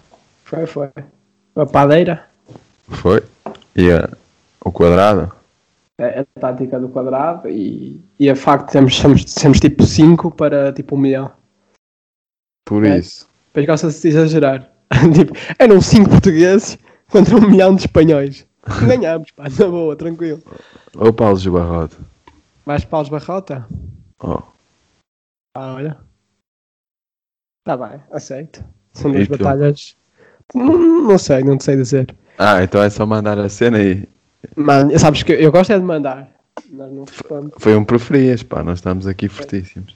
Foi, 0.45 0.67
foi. 0.67 0.91
A 1.55 1.67
padeira. 1.67 2.27
Foi. 2.89 3.23
E 3.77 3.91
a- 3.91 4.09
o 4.65 4.71
quadrado? 4.71 5.33
É 5.99 6.21
a 6.21 6.25
tática 6.41 6.81
do 6.81 6.89
quadrado 6.89 7.49
e, 7.49 8.01
e 8.19 8.29
a 8.29 8.35
facto 8.37 8.67
de 8.67 8.73
sermos, 8.73 8.99
sermos, 8.99 9.25
sermos 9.31 9.61
tipo 9.61 9.85
5 9.85 10.31
para 10.31 10.73
tipo 10.73 10.95
1 10.95 10.99
um 10.99 11.01
milhão. 11.03 11.33
Por 12.67 12.85
É. 12.85 12.99
isso. 12.99 13.29
Depois 13.49 13.67
gosta-se 13.67 14.03
de 14.03 14.09
exagerar. 14.09 14.71
tipo, 15.15 15.33
eram 15.59 15.81
5 15.81 16.09
portugueses 16.11 16.79
contra 17.11 17.37
1 17.37 17.39
um 17.39 17.49
milhão 17.51 17.75
de 17.75 17.83
espanhóis. 17.83 18.47
Ganhámos, 18.87 19.31
pá, 19.33 19.45
na 19.49 19.67
boa, 19.69 19.97
tranquilo. 19.97 20.43
Opa, 20.97 21.27
Alves 21.27 21.47
Barrota. 21.47 21.97
Vais 22.65 22.85
para 22.85 23.03
os 23.03 23.09
Barrota? 23.09 23.69
Oh. 24.23 24.43
Ah, 25.57 25.75
olha. 25.75 25.99
Tá 27.65 27.77
bem, 27.77 28.01
aceito. 28.11 28.65
São 28.93 29.11
duas 29.13 29.29
batalhas. 29.29 29.97
Não, 30.55 31.03
não 31.05 31.19
sei, 31.19 31.43
não 31.43 31.59
sei 31.61 31.77
dizer. 31.77 32.15
Ah, 32.39 32.63
então 32.63 32.83
é 32.83 32.91
só 32.91 33.07
mandar 33.07 33.39
a 33.39 33.49
cena 33.49 33.81
e 33.81 34.09
Mano, 34.57 34.99
sabes 34.99 35.23
que 35.23 35.33
eu 35.33 35.53
gosto 35.53 35.73
é 35.73 35.79
de 35.79 35.85
mandar. 35.85 36.29
Nós 36.71 36.93
não 36.93 37.05
foi 37.59 37.77
um 37.77 37.85
preferias, 37.85 38.43
pá. 38.43 38.63
Nós 38.63 38.79
estamos 38.79 39.07
aqui 39.07 39.29
fortíssimos. 39.29 39.95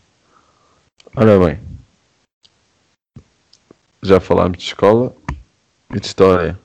Ora 1.15 1.39
bem. 1.39 1.59
Já 4.03 4.21
falámos 4.21 4.59
de 4.59 4.65
escola 4.65 5.15
e 5.91 6.01
de 6.01 6.07
história. 6.07 6.59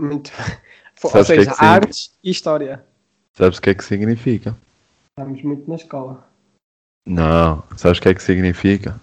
Muito. 0.00 0.30
Ou 1.02 1.10
que 1.10 1.18
é 1.18 1.24
seja, 1.24 1.50
que 1.50 1.56
sim? 1.56 1.64
artes 1.64 2.12
e 2.22 2.30
história. 2.30 2.84
Sabes 3.34 3.58
o 3.58 3.62
que 3.62 3.70
é 3.70 3.74
que 3.74 3.84
significa? 3.84 4.56
Estamos 5.10 5.42
muito 5.42 5.68
na 5.68 5.76
escola. 5.76 6.26
Não. 7.06 7.62
Sabes 7.76 7.98
o 7.98 8.02
que 8.02 8.08
é 8.08 8.14
que 8.14 8.22
significa? 8.22 9.00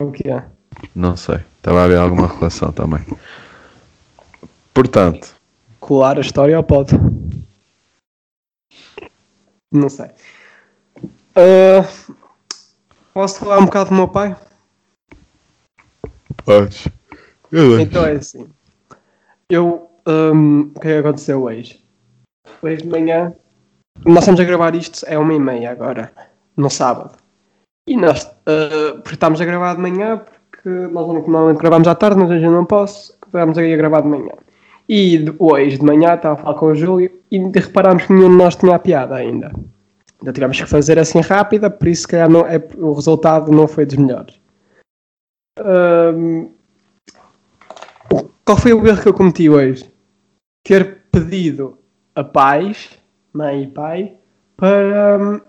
O 0.00 0.10
que 0.10 0.28
é? 0.28 0.44
Não 0.94 1.16
sei. 1.16 1.38
Estava 1.56 1.80
a 1.80 1.84
haver 1.84 1.98
alguma 1.98 2.26
relação 2.26 2.72
também. 2.72 3.04
Portanto, 4.76 5.34
Colar 5.80 6.18
a 6.18 6.20
história 6.20 6.54
ao 6.54 6.62
pode? 6.62 6.92
Não 9.72 9.88
sei. 9.88 10.10
Ah, 11.34 11.88
posso 13.14 13.38
falar 13.38 13.60
um 13.60 13.64
bocado 13.64 13.88
do 13.88 13.96
meu 13.96 14.06
pai? 14.06 14.36
podes. 16.44 16.88
Eu 17.50 17.80
Então 17.80 18.04
é 18.04 18.16
assim. 18.16 18.46
Eu. 19.48 19.88
hum, 20.06 20.70
o 20.76 20.80
que 20.80 20.88
é 20.88 20.92
que 20.92 20.98
aconteceu 20.98 21.44
hoje? 21.44 21.82
Hoje 22.60 22.82
de 22.82 22.88
manhã. 22.88 23.34
Nós 24.04 24.24
estamos 24.24 24.40
a 24.40 24.44
gravar 24.44 24.74
isto, 24.74 25.06
é 25.06 25.16
uma 25.16 25.32
e 25.32 25.40
meia 25.40 25.70
agora, 25.70 26.12
no 26.54 26.68
sábado. 26.68 27.16
E 27.88 27.96
nós. 27.96 28.26
ah, 28.44 28.92
porque 28.96 29.14
estamos 29.14 29.40
a 29.40 29.46
gravar 29.46 29.74
de 29.74 29.80
manhã, 29.80 30.18
porque 30.50 30.68
nós 30.68 31.06
normalmente 31.06 31.60
gravamos 31.60 31.88
à 31.88 31.94
tarde, 31.94 32.20
mas 32.20 32.30
hoje 32.30 32.44
eu 32.44 32.52
não 32.52 32.66
posso. 32.66 33.16
Estamos 33.24 33.56
aí 33.56 33.72
a 33.72 33.76
gravar 33.78 34.02
de 34.02 34.08
manhã. 34.08 34.32
E 34.88 35.24
hoje 35.38 35.78
de 35.78 35.84
manhã 35.84 36.14
estava 36.14 36.34
a 36.34 36.42
falar 36.42 36.54
com 36.54 36.66
o 36.66 36.74
Júlio 36.74 37.10
e 37.30 37.38
reparámos 37.38 38.04
que 38.04 38.12
nenhum 38.12 38.30
de 38.30 38.36
nós 38.36 38.54
tinha 38.54 38.76
a 38.76 38.78
piada 38.78 39.16
ainda. 39.16 39.52
Então 40.20 40.32
tivemos 40.32 40.60
que 40.60 40.66
fazer 40.66 40.98
assim 40.98 41.20
rápida, 41.20 41.68
por 41.68 41.88
isso 41.88 42.02
se 42.02 42.08
calhar 42.08 42.30
não, 42.30 42.46
é, 42.46 42.62
o 42.76 42.92
resultado 42.92 43.50
não 43.50 43.66
foi 43.66 43.84
dos 43.84 43.96
melhores. 43.96 44.40
Hum, 45.58 46.50
qual 48.44 48.58
foi 48.58 48.72
o 48.72 48.86
erro 48.86 49.02
que 49.02 49.08
eu 49.08 49.14
cometi 49.14 49.50
hoje? 49.50 49.90
Ter 50.64 51.02
pedido 51.10 51.78
a 52.14 52.22
pais, 52.22 52.90
mãe 53.32 53.64
e 53.64 53.66
pai, 53.66 54.14
para, 54.56 55.42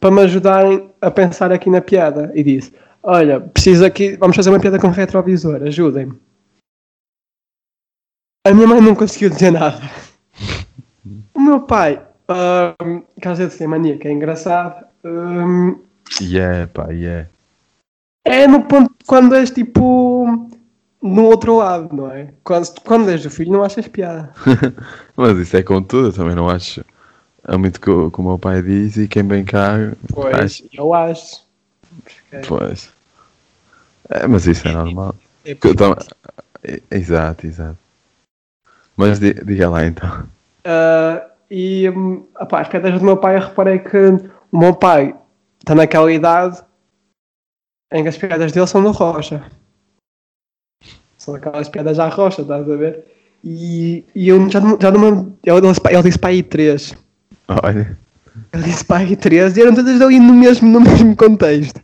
para 0.00 0.10
me 0.10 0.20
ajudarem 0.22 0.90
a 1.00 1.10
pensar 1.10 1.52
aqui 1.52 1.68
na 1.68 1.80
piada. 1.80 2.30
E 2.34 2.42
disse: 2.42 2.72
Olha, 3.02 3.40
preciso 3.40 3.84
aqui, 3.84 4.16
vamos 4.16 4.36
fazer 4.36 4.50
uma 4.50 4.60
piada 4.60 4.78
com 4.78 4.88
retrovisor, 4.88 5.62
ajudem-me. 5.62 6.14
A 8.46 8.54
minha 8.54 8.66
mãe 8.66 8.80
não 8.80 8.94
conseguiu 8.94 9.30
dizer 9.30 9.50
nada. 9.50 9.80
O 11.34 11.40
meu 11.40 11.60
pai, 11.62 12.00
hum, 12.84 13.02
caso 13.20 13.46
de 13.46 13.52
ser 13.54 13.66
mania, 13.66 13.96
que 13.96 14.06
é 14.06 14.12
engraçado, 14.12 14.84
hum, 15.02 15.78
Yeah, 16.20 16.66
pá, 16.66 16.90
yeah. 16.90 17.26
é 18.26 18.46
no 18.46 18.62
ponto 18.64 18.92
quando 19.06 19.34
és 19.34 19.50
tipo 19.50 20.48
no 21.00 21.24
outro 21.24 21.56
lado, 21.56 21.96
não 21.96 22.10
é? 22.10 22.28
Quando, 22.44 22.68
quando 22.84 23.08
és 23.10 23.24
o 23.24 23.30
filho, 23.30 23.52
não 23.52 23.64
achas 23.64 23.88
piada. 23.88 24.30
Mas 25.16 25.38
isso 25.38 25.56
é 25.56 25.62
com 25.62 25.82
tudo, 25.82 26.08
eu 26.08 26.12
também 26.12 26.34
não 26.34 26.48
acho. 26.48 26.84
É 27.48 27.56
muito 27.56 27.80
que 27.80 27.88
o 27.88 28.10
que 28.10 28.20
o 28.20 28.24
meu 28.24 28.38
pai 28.38 28.60
diz 28.60 28.98
e 28.98 29.08
quem 29.08 29.26
vem 29.26 29.44
cá. 29.44 29.76
Pois, 30.12 30.62
eu 30.74 30.92
acho. 30.92 31.42
acha- 32.32 32.46
Pois. 32.46 32.90
É, 34.10 34.26
mas 34.26 34.46
isso 34.46 34.68
é 34.68 34.72
normal. 34.72 35.14
É 35.44 35.54
tam- 35.54 35.96
é- 36.62 36.82
Exato, 36.90 37.46
exato. 37.46 37.78
Mas 39.00 39.18
di- 39.18 39.32
diga 39.32 39.70
lá 39.70 39.86
então. 39.86 40.26
Ah, 40.64 41.26
e 41.50 41.88
hum, 41.88 42.26
opá, 42.38 42.60
as 42.60 42.68
piadas 42.68 42.98
do 42.98 43.04
meu 43.04 43.16
pai, 43.16 43.36
eu 43.36 43.40
reparei 43.40 43.78
que 43.78 43.96
o 44.52 44.58
meu 44.58 44.74
pai 44.74 45.14
está 45.58 45.74
naquela 45.74 46.12
idade 46.12 46.62
em 47.92 48.02
que 48.02 48.08
as 48.10 48.18
piadas 48.18 48.52
dele 48.52 48.66
são 48.66 48.82
do 48.82 48.90
Rocha. 48.90 49.42
São 51.16 51.34
aquelas 51.34 51.68
piadas 51.70 51.98
à 51.98 52.08
Rocha, 52.08 52.42
estás 52.42 52.70
a 52.70 52.76
ver? 52.76 53.04
E, 53.42 54.04
e 54.14 54.28
eu 54.28 54.48
já, 54.50 54.60
já 54.78 54.90
não. 54.90 55.34
Ele 55.42 55.60
disse, 55.62 55.80
para- 55.80 55.92
ele 55.94 56.02
disse 56.02 56.18
para 56.18 56.30
aí 56.30 56.42
três. 56.42 56.94
Olha. 57.48 57.98
Ele 58.52 58.62
disse 58.62 58.84
para 58.84 58.98
aí 58.98 59.16
três 59.16 59.56
e 59.56 59.62
eram 59.62 59.74
todas 59.74 60.00
ali 60.00 60.20
no 60.20 60.34
mesmo, 60.34 60.68
no 60.68 60.80
mesmo 60.80 61.16
contexto. 61.16 61.80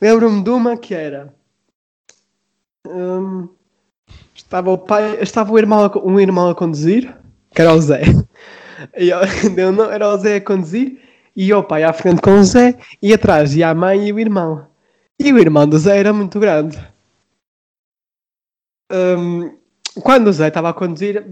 Lembro-me 0.00 0.42
de 0.42 0.50
uma 0.50 0.76
que 0.76 0.94
era. 0.94 1.32
hum, 2.86 3.48
estava 4.46 4.70
o 4.70 4.78
pai, 4.78 5.18
estava 5.20 5.52
o 5.52 5.58
irmão, 5.58 5.90
um 6.04 6.20
irmão 6.20 6.48
a 6.48 6.54
conduzir, 6.54 7.14
que 7.54 7.60
era 7.60 7.74
o 7.74 7.80
Zé. 7.80 8.02
E 8.94 9.08
eu, 9.08 9.20
não, 9.72 9.90
era 9.90 10.06
o 10.06 10.18
Zé 10.18 10.36
a 10.36 10.40
conduzir 10.40 11.00
e 11.34 11.52
o 11.52 11.62
pai 11.62 11.82
à 11.82 11.94
frente 11.94 12.20
com 12.20 12.38
o 12.38 12.44
Zé 12.44 12.76
e 13.00 13.14
atrás 13.14 13.56
ia 13.56 13.70
a 13.70 13.74
mãe 13.74 14.08
e 14.08 14.12
o 14.12 14.20
irmão. 14.20 14.66
E 15.18 15.32
o 15.32 15.38
irmão 15.38 15.66
do 15.66 15.78
Zé 15.78 15.98
era 15.98 16.12
muito 16.12 16.38
grande. 16.38 16.78
hum, 18.92 19.56
quando 20.02 20.28
o 20.28 20.32
Zé 20.32 20.48
estava 20.48 20.68
a 20.68 20.74
conduzir, 20.74 21.24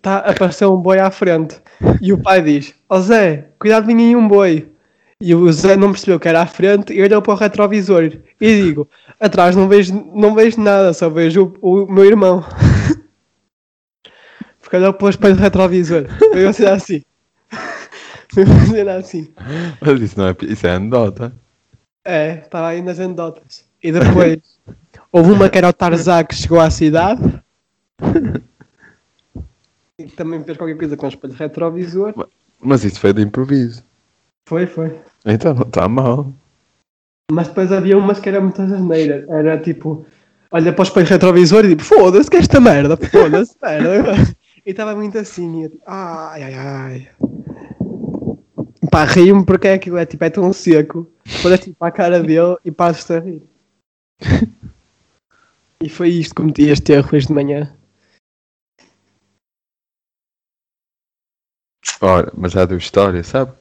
tá, 0.00 0.20
apareceu 0.20 0.72
um 0.72 0.80
boi 0.80 0.98
à 0.98 1.10
frente. 1.10 1.60
E 2.00 2.10
o 2.10 2.22
pai 2.22 2.40
diz: 2.40 2.74
Ó 2.88 2.98
Zé, 3.00 3.50
cuidado, 3.58 3.86
vinha 3.86 4.16
um 4.16 4.26
boi. 4.26 4.72
E 5.20 5.34
o 5.34 5.52
Zé 5.52 5.76
não 5.76 5.90
percebeu 5.90 6.20
que 6.20 6.28
era 6.28 6.42
à 6.42 6.46
frente 6.46 6.92
e 6.92 7.02
olhou 7.02 7.20
para 7.20 7.32
o 7.32 7.36
retrovisor. 7.36 8.04
E 8.40 8.62
digo: 8.62 8.88
Atrás 9.18 9.56
não 9.56 9.68
vejo, 9.68 9.92
não 10.14 10.32
vejo 10.32 10.60
nada, 10.60 10.92
só 10.92 11.10
vejo 11.10 11.54
o, 11.60 11.82
o 11.82 11.92
meu 11.92 12.04
irmão. 12.04 12.44
Porque 14.60 14.76
olhou 14.76 14.92
para 14.92 15.06
o 15.06 15.10
espelho 15.10 15.34
do 15.34 15.42
retrovisor. 15.42 16.06
Foi 16.18 16.44
uma 16.44 16.52
cena 16.52 16.74
assim. 16.74 17.02
Foi 18.32 18.44
uma 18.44 18.66
cena 18.66 18.96
assim. 18.96 19.32
Mas 19.80 20.00
isso 20.00 20.18
não 20.18 20.28
é. 20.28 20.36
Isso 20.42 20.66
é 20.66 20.70
anedota. 20.70 21.32
É, 22.04 22.34
estava 22.34 22.68
aí 22.68 22.80
nas 22.80 23.00
anedotas. 23.00 23.64
E 23.82 23.90
depois 23.90 24.38
houve 25.10 25.32
uma 25.32 25.48
que 25.48 25.58
era 25.58 25.68
o 25.68 25.72
Tarzan 25.72 26.24
que 26.24 26.36
chegou 26.36 26.60
à 26.60 26.70
cidade. 26.70 27.42
E 29.98 30.04
que 30.04 30.14
também 30.14 30.44
fez 30.44 30.56
qualquer 30.56 30.76
coisa 30.76 30.96
com 30.96 31.06
o 31.06 31.08
espelho 31.08 31.34
retrovisor. 31.34 32.28
Mas 32.60 32.84
isso 32.84 33.00
foi 33.00 33.12
de 33.12 33.22
improviso. 33.22 33.82
Foi, 34.48 34.66
foi. 34.66 34.98
Então 35.26 35.52
não 35.52 35.64
está 35.64 35.86
mal. 35.86 36.32
Mas 37.30 37.48
depois 37.48 37.70
havia 37.70 37.98
umas 37.98 38.18
que 38.18 38.30
eram 38.30 38.44
muito 38.44 38.62
asneiras. 38.62 39.28
Era 39.28 39.60
tipo, 39.60 40.06
olha 40.50 40.72
para 40.72 40.80
o 40.80 40.84
espelho 40.84 41.06
retrovisor 41.06 41.66
e 41.66 41.68
tipo, 41.68 41.84
foda-se 41.84 42.30
que 42.30 42.38
é 42.38 42.40
esta 42.40 42.58
merda, 42.58 42.96
foda-se, 42.96 43.54
merda. 43.60 44.14
E 44.64 44.70
estava 44.70 44.96
muito 44.96 45.18
assim, 45.18 45.60
e 45.60 45.64
eu, 45.64 45.70
tipo, 45.70 45.82
ai, 45.86 46.44
ai, 46.44 46.54
ai. 46.54 47.10
Pá, 48.90 49.04
rio-me 49.04 49.44
porque 49.44 49.68
aquilo 49.68 49.98
é 49.98 50.06
tipo, 50.06 50.24
é 50.24 50.30
tão 50.30 50.50
seco. 50.50 51.06
Olhas 51.44 51.60
tipo 51.60 51.76
para 51.76 51.88
a 51.88 51.92
cara 51.92 52.22
dele 52.22 52.56
e 52.64 52.70
paras-te 52.70 53.12
a 53.12 53.20
rir. 53.20 53.42
E 55.82 55.90
foi 55.90 56.08
isto 56.08 56.34
que 56.34 56.40
cometi 56.40 56.70
este 56.70 56.94
erro 56.94 57.10
hoje 57.12 57.26
de 57.26 57.34
manhã. 57.34 57.76
Ora, 62.00 62.32
mas 62.34 62.52
já 62.52 62.64
deu 62.64 62.78
história, 62.78 63.22
sabe? 63.22 63.52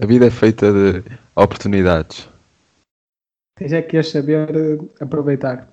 A 0.00 0.06
vida 0.06 0.26
é 0.26 0.30
feita 0.30 0.72
de 0.72 1.02
oportunidades. 1.34 2.28
Tens 3.56 3.72
é 3.72 3.82
que 3.82 3.96
ias 3.96 4.08
saber 4.08 4.48
eh, 4.56 4.78
aproveitar. 5.00 5.68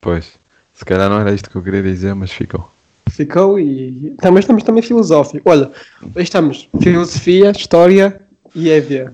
Pois, 0.00 0.38
se 0.72 0.84
calhar 0.84 1.08
não 1.08 1.20
era 1.20 1.32
isto 1.32 1.48
que 1.48 1.56
eu 1.56 1.62
queria 1.62 1.82
dizer, 1.82 2.14
mas 2.14 2.32
ficou. 2.32 2.70
Ficou 3.08 3.58
e 3.58 4.14
também 4.20 4.40
estamos 4.40 4.62
também 4.62 4.82
filosóficos. 4.82 5.50
Olha, 5.50 5.70
estamos 6.16 6.68
filosofia, 6.82 7.50
história 7.50 8.20
e 8.54 8.68
EV. 8.68 9.10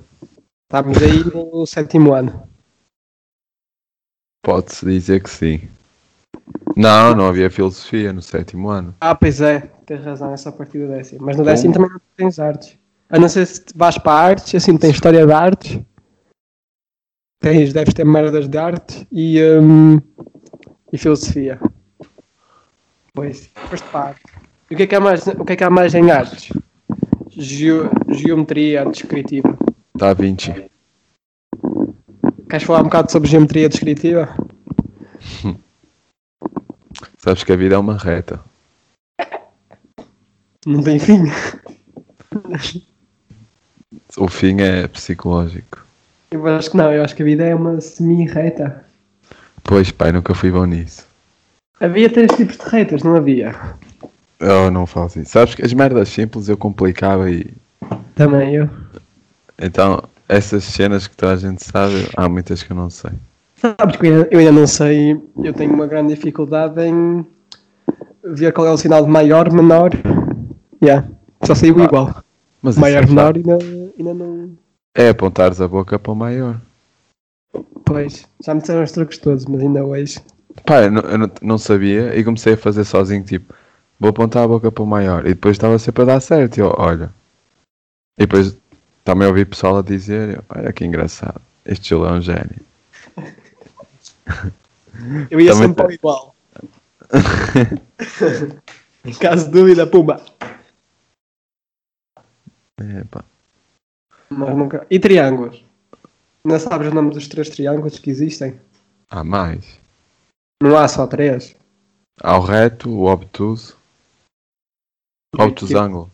Estamos 0.64 0.98
aí 0.98 1.24
no 1.24 1.66
sétimo 1.66 2.14
ano. 2.14 2.42
Pode-se 4.42 4.86
dizer 4.86 5.22
que 5.22 5.30
sim. 5.30 5.68
Não, 6.76 7.14
não 7.14 7.26
havia 7.26 7.50
filosofia 7.50 8.12
no 8.12 8.22
sétimo 8.22 8.68
ano. 8.68 8.94
Ah, 9.00 9.14
pois 9.14 9.40
é, 9.40 9.60
tens 9.84 10.04
razão, 10.04 10.32
é 10.32 10.36
só 10.36 10.50
a 10.50 10.52
partir 10.52 10.78
do 10.78 10.88
décimo. 10.88 11.24
Mas 11.24 11.36
no 11.36 11.44
décimo 11.44 11.74
também 11.74 11.90
não 11.90 12.00
tens 12.16 12.38
artes. 12.38 12.78
A 13.08 13.18
não 13.18 13.28
ser 13.28 13.46
se 13.46 13.64
vais 13.74 13.96
para 13.98 14.12
artes, 14.12 14.54
assim 14.54 14.76
tens 14.76 14.94
história 14.94 15.24
de 15.26 15.32
artes. 15.32 15.80
Tens, 17.40 17.72
deves 17.72 17.94
ter 17.94 18.04
merdas 18.04 18.48
de 18.48 18.58
artes 18.58 19.06
e, 19.12 19.40
hum, 19.60 20.00
e 20.92 20.98
filosofia. 20.98 21.60
Pois, 23.14 23.48
depois 23.54 23.80
para 23.82 24.00
artes. 24.08 24.32
E 24.70 24.74
o 24.74 24.76
que 24.76 24.82
é 24.82 24.86
que 24.86 24.94
há 24.94 25.00
mais, 25.00 25.26
o 25.26 25.44
que 25.44 25.52
é 25.52 25.56
que 25.56 25.64
há 25.64 25.70
mais 25.70 25.94
em 25.94 26.10
artes? 26.10 26.48
Geo- 27.30 27.90
geometria 28.08 28.84
descritiva. 28.86 29.56
Está 29.94 30.10
a 30.10 30.14
20. 30.14 30.70
Queres 32.48 32.66
falar 32.66 32.80
um 32.80 32.84
bocado 32.84 33.12
sobre 33.12 33.28
geometria 33.28 33.68
descritiva? 33.68 34.34
Sabes 37.18 37.44
que 37.44 37.52
a 37.52 37.56
vida 37.56 37.74
é 37.74 37.78
uma 37.78 37.96
reta. 37.96 38.40
Não 40.66 40.82
tem 40.82 40.98
fim. 40.98 41.22
O 44.16 44.28
fim 44.28 44.60
é 44.60 44.86
psicológico. 44.88 45.84
Eu 46.30 46.46
acho 46.46 46.70
que 46.70 46.76
não, 46.76 46.92
eu 46.92 47.04
acho 47.04 47.14
que 47.14 47.22
a 47.22 47.26
vida 47.26 47.44
é 47.44 47.54
uma 47.54 47.80
semi-reta. 47.80 48.84
Pois, 49.62 49.90
pai, 49.90 50.12
nunca 50.12 50.34
fui 50.34 50.50
bom 50.50 50.64
nisso. 50.64 51.06
Havia 51.80 52.08
três 52.08 52.32
tipos 52.34 52.56
de 52.56 52.64
retas, 52.64 53.02
não 53.02 53.16
havia? 53.16 53.54
Eu 54.40 54.70
não 54.70 54.86
faço 54.86 55.20
isso. 55.20 55.32
Sabes 55.32 55.54
que 55.54 55.64
as 55.64 55.72
merdas 55.72 56.08
simples 56.08 56.48
eu 56.48 56.56
complicava 56.56 57.30
e. 57.30 57.46
Também 58.14 58.54
eu. 58.54 58.70
Então, 59.58 60.02
essas 60.28 60.64
cenas 60.64 61.06
que 61.06 61.16
toda 61.16 61.32
a 61.32 61.36
gente 61.36 61.62
sabe, 61.64 62.08
há 62.16 62.28
muitas 62.28 62.62
que 62.62 62.72
eu 62.72 62.76
não 62.76 62.90
sei. 62.90 63.12
Sabes 63.56 63.96
que 63.96 64.06
eu 64.06 64.38
ainda, 64.38 64.52
não 64.52 64.66
sei, 64.66 65.20
eu 65.42 65.52
tenho 65.52 65.72
uma 65.72 65.86
grande 65.86 66.14
dificuldade 66.14 66.80
em 66.82 67.24
ver 68.24 68.52
qual 68.52 68.66
é 68.66 68.70
o 68.70 68.76
sinal 68.76 69.04
de 69.04 69.10
maior, 69.10 69.50
menor. 69.52 69.90
Yeah. 70.82 71.06
Só 71.44 71.54
saiu 71.54 71.80
igual. 71.80 72.22
Mas 72.66 72.76
Maior, 72.76 73.04
é 73.04 73.06
menor, 73.06 73.36
ainda, 73.36 73.58
ainda 73.96 74.12
não. 74.12 74.50
É 74.92 75.10
apontares 75.10 75.60
a 75.60 75.68
boca 75.68 76.00
para 76.00 76.10
o 76.10 76.16
maior. 76.16 76.60
Pois, 77.84 78.26
já 78.44 78.52
me 78.52 78.60
disseram 78.60 78.82
os 78.82 78.90
truques 78.90 79.18
todos, 79.18 79.46
mas 79.46 79.60
ainda 79.60 79.84
hoje. 79.84 80.18
Pá, 80.64 80.82
eu 80.82 80.90
não, 80.90 81.02
eu 81.02 81.30
não, 81.42 81.58
sabia 81.58 82.18
e 82.18 82.24
comecei 82.24 82.54
a 82.54 82.56
fazer 82.56 82.82
sozinho, 82.82 83.22
tipo, 83.22 83.54
vou 84.00 84.10
apontar 84.10 84.42
a 84.42 84.48
boca 84.48 84.72
para 84.72 84.82
o 84.82 84.86
maior. 84.86 85.24
E 85.26 85.28
depois 85.28 85.54
estava 85.54 85.78
sempre 85.78 86.02
a 86.02 86.06
dar 86.06 86.20
certo. 86.20 86.56
E 86.56 86.60
eu, 86.60 86.74
olha. 86.76 87.08
E 88.18 88.26
depois 88.26 88.56
também 89.04 89.28
ouvi 89.28 89.44
pessoal 89.44 89.78
a 89.78 89.82
dizer, 89.82 90.42
olha 90.48 90.72
que 90.72 90.84
engraçado, 90.84 91.40
este 91.64 91.90
Gil 91.90 92.04
é 92.04 92.10
um 92.10 92.20
gênio. 92.20 92.66
Eu 95.30 95.40
ia 95.40 95.52
Também 95.52 95.68
sempre 95.68 95.84
ao 95.84 95.92
igual. 95.92 96.34
caso 99.20 99.44
de 99.44 99.52
dúvida, 99.52 99.86
pumba. 99.86 100.20
É, 102.80 103.04
pá. 103.04 103.24
Mas 104.28 104.56
nunca. 104.56 104.86
E 104.90 104.98
triângulos? 104.98 105.64
Não 106.44 106.58
sabes 106.60 106.88
o 106.88 106.94
nome 106.94 107.10
dos 107.10 107.26
três 107.28 107.48
triângulos 107.48 107.98
que 107.98 108.10
existem? 108.10 108.60
Há 109.10 109.24
mais. 109.24 109.78
Não 110.62 110.76
há 110.76 110.86
só 110.88 111.06
três. 111.06 111.56
Há 112.20 112.36
o 112.36 112.40
reto, 112.40 112.90
o 112.90 113.06
obtuso. 113.06 113.76
Obtusângulo. 115.38 116.10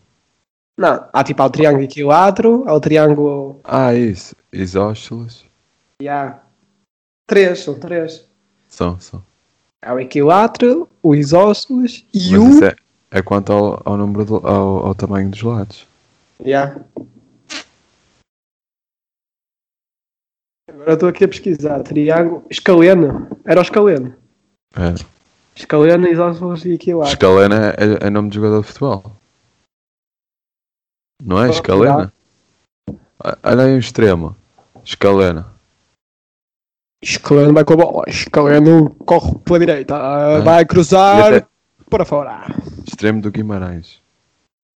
Não, 0.77 1.07
há 1.13 1.23
tipo 1.23 1.41
há 1.41 1.45
o 1.45 1.49
triângulo 1.49 1.83
equilátero, 1.83 2.67
há 2.67 2.73
o 2.73 2.79
triângulo. 2.79 3.59
Ah, 3.63 3.93
isso. 3.93 4.35
Isósceles. 4.51 5.45
E 6.01 6.09
há 6.09 6.41
três, 7.27 7.59
são 7.59 7.79
três. 7.79 8.25
São, 8.67 8.99
são. 8.99 9.23
Há 9.83 9.93
o 9.93 9.99
equilátero, 9.99 10.89
o 11.01 11.13
isósceles 11.15 12.05
e 12.13 12.31
Mas 12.31 12.41
o. 12.41 12.49
isso 12.49 12.65
é, 12.65 12.75
é 13.11 13.21
quanto 13.21 13.53
ao, 13.53 13.81
ao 13.85 13.97
número 13.97 14.25
do- 14.25 14.47
ao, 14.47 14.87
ao 14.87 14.95
tamanho 14.95 15.29
dos 15.29 15.41
lados. 15.43 15.87
Yeah. 16.43 16.83
Agora 20.69 20.93
estou 20.93 21.09
aqui 21.09 21.23
a 21.23 21.27
pesquisar. 21.27 21.81
Triângulo. 21.83 22.45
Escaleno. 22.49 23.27
Era 23.45 23.59
o 23.59 23.63
escaleno. 23.63 24.15
É. 24.75 24.93
Escaleno, 25.55 26.07
isósceles 26.07 26.65
e 26.65 26.73
equilátero. 26.73 27.13
Escalena 27.13 27.69
é, 27.71 28.07
é 28.07 28.09
nome 28.09 28.29
de 28.29 28.35
jogador 28.35 28.61
de 28.61 28.67
futebol. 28.67 29.15
Não 31.21 31.43
é? 31.43 31.49
Escalena? 31.49 32.11
Ah, 33.23 33.37
Olha 33.43 33.63
aí 33.63 33.73
um 33.75 33.79
extremo. 33.79 34.35
Escalena. 34.83 35.53
Escaleno 37.01 37.53
vai 37.53 37.63
com 37.63 37.73
a 37.73 37.77
bola. 37.77 38.03
Escaleno 38.07 38.89
corre 39.05 39.37
pela 39.39 39.59
direita. 39.59 39.95
Ah, 39.95 40.39
Vai 40.41 40.63
E 40.63 40.65
cruzar 40.65 41.33
até 41.33 41.47
para 41.89 42.03
fora. 42.03 42.45
extremo 42.87 43.21
do 43.21 43.31
Guimarães. 43.31 44.01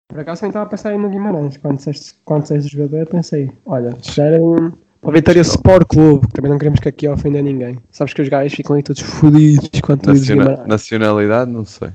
Por 0.10 0.20
acaso 0.20 0.42
nem 0.44 0.50
estava 0.50 0.66
a 0.66 0.70
pensar 0.70 0.90
aí 0.90 0.98
no 0.98 1.10
Guimarães. 1.10 1.58
Quando 1.58 1.78
disseste, 1.78 2.16
quando 2.24 2.44
disseste 2.44 2.70
jogador, 2.72 2.98
eu 3.00 3.08
pensei: 3.08 3.52
olha, 3.66 3.94
já 4.02 4.24
era 4.24 4.42
um. 4.42 4.72
Para 5.02 5.10
o 5.10 5.14
Vitória 5.14 5.42
Sport 5.42 5.88
Clube, 5.88 6.28
que 6.28 6.34
também 6.34 6.50
não 6.50 6.58
queremos 6.58 6.80
que 6.80 6.90
aqui 6.90 7.08
ofenda 7.08 7.42
ninguém. 7.42 7.78
Sabes 7.92 8.14
que 8.14 8.22
os 8.22 8.30
gajos 8.30 8.54
ficam 8.56 8.76
aí 8.76 8.84
todos 8.84 9.02
fodidos 9.02 9.70
Naciona- 10.06 10.44
Guimarães. 10.44 10.68
nacionalidade, 10.68 11.52
não 11.52 11.64
sei. 11.66 11.90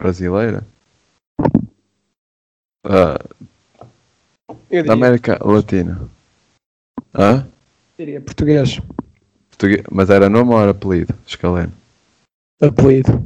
Brasileira? 0.00 0.64
Ah, 2.86 3.18
Eu 4.70 4.84
da 4.84 4.94
América 4.94 5.38
Latina. 5.44 6.00
Hã? 7.14 7.46
diria 7.98 8.20
português. 8.20 8.80
Português- 9.50 9.82
Mas 9.90 10.08
era 10.08 10.30
nome 10.30 10.54
ou 10.54 10.60
era 10.62 10.70
apelido? 10.70 11.12
Escaleno. 11.26 11.72
Apelido. 12.62 13.22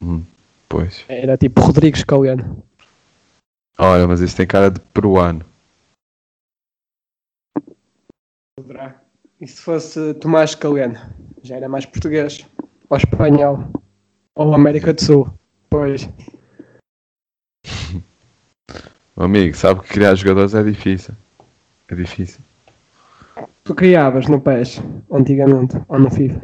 Hum, 0.00 0.22
pois. 0.68 1.04
Era 1.08 1.36
tipo 1.36 1.60
Rodrigo 1.60 1.96
Escaleno. 1.98 2.62
Olha, 3.78 4.06
mas 4.06 4.20
isso 4.20 4.36
tem 4.36 4.46
cara 4.46 4.70
de 4.70 4.80
peruano. 4.80 5.44
Poderá. 8.56 9.00
E 9.40 9.46
se 9.46 9.60
fosse 9.60 10.14
Tomás 10.14 10.50
Escaleno? 10.50 10.98
Já 11.42 11.56
era 11.56 11.68
mais 11.68 11.86
português. 11.86 12.46
Ou 12.88 12.96
espanhol. 12.96 13.64
Ou 14.36 14.54
América 14.54 14.92
do 14.92 15.02
Sul. 15.02 15.34
Pois. 15.68 16.08
Meu 19.16 19.26
amigo, 19.26 19.56
sabe 19.56 19.80
que 19.80 19.88
criar 19.88 20.14
jogadores 20.14 20.54
é 20.54 20.62
difícil. 20.62 21.14
É 21.88 21.94
difícil. 21.94 22.40
Tu 23.64 23.74
criavas 23.74 24.28
no 24.28 24.40
PES, 24.40 24.80
antigamente, 25.10 25.76
ou 25.88 25.98
no 25.98 26.10
FIFA. 26.10 26.42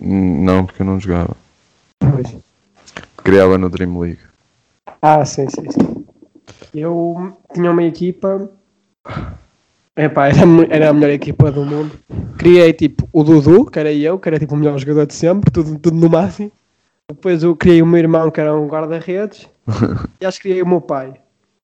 Não, 0.00 0.66
porque 0.66 0.82
eu 0.82 0.86
não 0.86 1.00
jogava. 1.00 1.36
Pois. 1.98 2.36
Criava 3.16 3.58
no 3.58 3.70
Dream 3.70 3.98
League. 3.98 4.20
Ah, 5.00 5.24
sim, 5.24 5.46
sim, 5.48 5.70
sim. 5.70 6.06
Eu 6.74 7.36
tinha 7.52 7.70
uma 7.70 7.82
equipa. 7.84 8.50
Epá, 9.96 10.28
era, 10.28 10.40
era 10.70 10.88
a 10.90 10.92
melhor 10.92 11.10
equipa 11.10 11.52
do 11.52 11.64
mundo. 11.64 11.92
Criei 12.36 12.72
tipo 12.72 13.08
o 13.12 13.22
Dudu, 13.22 13.66
que 13.66 13.78
era 13.78 13.92
eu, 13.92 14.18
que 14.18 14.28
era 14.28 14.38
tipo 14.38 14.54
o 14.54 14.58
melhor 14.58 14.78
jogador 14.78 15.06
de 15.06 15.14
sempre, 15.14 15.50
tudo, 15.50 15.78
tudo 15.78 15.96
no 15.96 16.08
máximo. 16.08 16.50
Depois 17.08 17.42
eu 17.42 17.54
criei 17.54 17.82
o 17.82 17.86
meu 17.86 17.98
irmão, 17.98 18.30
que 18.30 18.40
era 18.40 18.54
um 18.54 18.66
guarda-redes. 18.66 19.48
e 20.20 20.26
acho 20.26 20.38
que 20.38 20.48
criei 20.48 20.62
o 20.62 20.66
meu 20.66 20.80
pai. 20.80 21.14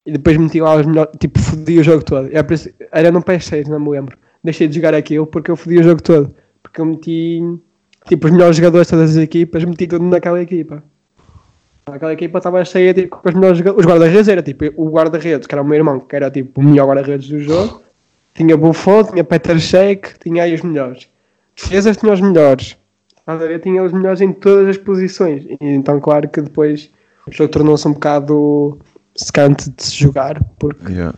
E 0.06 0.12
depois 0.12 0.36
meti 0.36 0.60
lá 0.60 0.76
os 0.76 0.86
melhores, 0.86 1.12
tipo, 1.18 1.38
fodi 1.38 1.78
o 1.78 1.84
jogo 1.84 2.04
todo. 2.04 2.28
Era, 2.32 2.46
era 2.92 3.10
no 3.10 3.22
PS6, 3.22 3.68
não 3.68 3.80
me 3.80 3.90
lembro. 3.90 4.16
Deixei 4.44 4.68
de 4.68 4.76
jogar 4.76 4.94
aquilo 4.94 5.26
porque 5.26 5.50
eu 5.50 5.56
fodi 5.56 5.78
o 5.78 5.82
jogo 5.82 6.02
todo. 6.02 6.34
Porque 6.62 6.80
eu 6.80 6.84
meti, 6.84 7.40
tipo, 8.06 8.26
os 8.26 8.32
melhores 8.32 8.56
jogadores 8.56 8.86
de 8.86 8.90
todas 8.92 9.10
as 9.10 9.16
equipas, 9.16 9.64
meti 9.64 9.86
tudo 9.86 10.04
naquela 10.04 10.40
equipa. 10.40 10.82
Aquela 11.86 12.12
equipa 12.12 12.38
estava 12.38 12.64
cheia 12.64 12.94
tipo, 12.94 13.16
com 13.16 13.28
os 13.28 13.34
melhores. 13.34 13.60
Os 13.60 13.84
guarda-redes 13.86 14.28
era 14.28 14.42
tipo 14.42 14.64
o 14.76 14.90
guarda-redes, 14.90 15.46
que 15.46 15.54
era 15.54 15.62
o 15.62 15.64
meu 15.64 15.76
irmão, 15.76 15.98
que 16.00 16.14
era 16.14 16.30
tipo 16.30 16.60
o 16.60 16.64
melhor 16.64 16.86
guarda-redes 16.88 17.28
do 17.28 17.40
jogo. 17.40 17.82
Tinha 18.34 18.56
Buffon, 18.56 19.04
tinha 19.04 19.24
Peter 19.24 19.58
Shake, 19.58 20.18
tinha 20.20 20.44
aí 20.44 20.54
os 20.54 20.62
melhores. 20.62 21.08
Defesas 21.56 21.96
tinha 21.96 22.12
os 22.12 22.20
melhores. 22.20 22.76
A 23.26 23.34
ver? 23.34 23.60
Tinha 23.60 23.82
os 23.82 23.92
melhores 23.92 24.20
em 24.20 24.32
todas 24.32 24.68
as 24.68 24.78
posições. 24.78 25.44
E 25.44 25.56
então, 25.60 26.00
claro 26.00 26.28
que 26.28 26.40
depois 26.40 26.90
o 27.26 27.32
jogo 27.32 27.50
tornou-se 27.50 27.86
um 27.88 27.92
bocado 27.92 28.78
secante 29.16 29.68
de 29.70 29.82
se 29.82 29.96
jogar, 29.96 30.42
porque 30.58 30.90
Yeah. 30.92 31.16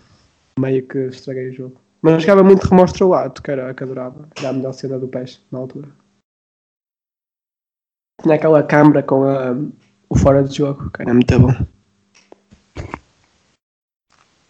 meio 0.58 0.82
que 0.86 0.98
estraguei 1.08 1.50
o 1.50 1.52
jogo. 1.54 1.76
Mas 2.00 2.20
jogava 2.22 2.42
muito 2.42 2.64
remorso 2.66 3.06
lado, 3.08 3.40
que 3.40 3.50
era 3.50 3.72
que 3.74 3.82
adorava. 3.84 4.28
Era 4.38 4.48
a 4.48 4.52
melhor 4.52 4.72
cena 4.72 4.98
do 4.98 5.06
PES 5.06 5.40
na 5.52 5.58
altura. 5.60 5.88
Tinha 8.22 8.34
aquela 8.34 8.62
câmara 8.62 9.02
com 9.02 9.24
a- 9.24 9.54
o 10.12 10.18
fora 10.18 10.44
de 10.44 10.54
jogo, 10.54 10.90
que 10.90 11.02
era 11.02 11.14
muito 11.14 11.38
bom. 11.38 11.52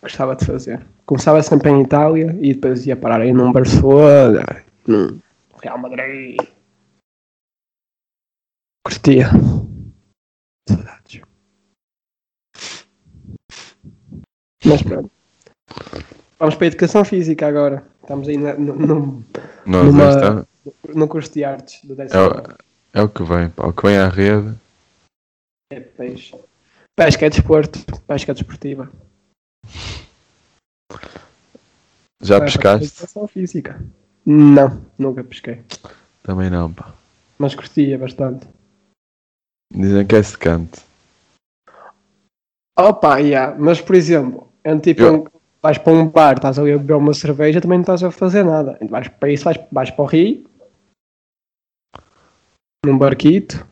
Gostava 0.02 0.34
de 0.34 0.44
fazer. 0.44 0.84
Começava 1.06 1.40
sempre 1.42 1.70
em 1.70 1.82
Itália 1.82 2.36
e 2.40 2.52
depois 2.54 2.84
ia 2.86 2.96
parar 2.96 3.20
aí 3.20 3.32
num 3.32 3.52
Barcelona, 3.52 4.44
num 4.86 5.20
Real 5.62 5.78
Madrid. 5.78 6.36
Curtia. 8.84 9.28
Saudades. 10.68 11.20
Mas 14.64 14.82
pronto. 14.82 15.10
Vamos 16.40 16.56
para 16.56 16.64
a 16.64 16.68
educação 16.68 17.04
física 17.04 17.46
agora. 17.46 17.84
Estamos 18.02 18.26
aí 18.26 18.36
na- 18.36 18.54
no, 18.54 18.74
no, 18.74 19.24
Nós 19.64 19.84
Numa- 19.86 20.46
no 20.92 21.06
curso 21.06 21.32
de 21.32 21.44
artes 21.44 21.84
do 21.84 21.92
é, 21.92 21.96
décimo 21.96 22.20
ano. 22.20 22.42
o, 22.94 22.98
é 22.98 23.02
o 23.02 23.08
que 23.08 23.22
vem, 23.22 23.48
pá. 23.50 23.68
O 23.68 23.72
que 23.72 23.86
vem 23.86 23.96
à 23.98 24.08
rede. 24.08 24.52
É 25.72 25.80
peixe. 25.80 26.38
Pesca 26.94 27.24
é 27.24 27.30
desporto. 27.30 27.78
Pesca 28.02 28.34
desportiva. 28.34 28.92
Já 32.20 32.38
Vai 32.38 32.46
pescaste? 32.48 33.06
Física. 33.28 33.82
Não, 34.26 34.84
nunca 34.98 35.24
pesquei. 35.24 35.62
Também 36.22 36.50
não, 36.50 36.70
pá. 36.72 36.94
Mas 37.38 37.54
curtia 37.54 37.98
bastante. 37.98 38.46
Dizem 39.72 40.06
que 40.06 40.14
é 40.14 40.22
secante. 40.22 40.82
Opa, 42.78 43.16
yeah. 43.18 43.56
mas 43.58 43.80
por 43.80 43.94
exemplo, 43.96 44.52
é 44.62 44.78
tipo, 44.78 45.00
Eu- 45.00 45.22
um- 45.22 45.24
vais 45.62 45.78
para 45.78 45.92
um 45.94 46.06
bar, 46.06 46.34
estás 46.36 46.58
ali 46.58 46.72
a 46.72 46.78
beber 46.78 46.94
uma 46.96 47.14
cerveja, 47.14 47.62
também 47.62 47.78
não 47.78 47.82
estás 47.82 48.04
a 48.04 48.10
fazer 48.10 48.44
nada. 48.44 48.78
Vais 48.90 49.08
para 49.08 49.30
isso, 49.30 49.44
vais, 49.44 49.58
vais 49.72 49.90
para 49.90 50.02
o 50.02 50.06
rio, 50.06 50.44
num 52.84 52.98
barquito, 52.98 53.66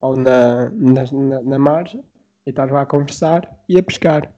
ou 0.00 0.16
na, 0.16 0.70
na, 0.70 1.42
na, 1.42 1.58
margem, 1.58 2.04
e 2.44 2.50
estás 2.50 2.70
lá 2.70 2.82
a 2.82 2.86
conversar 2.86 3.64
e 3.68 3.78
a 3.78 3.82
pescar. 3.82 4.34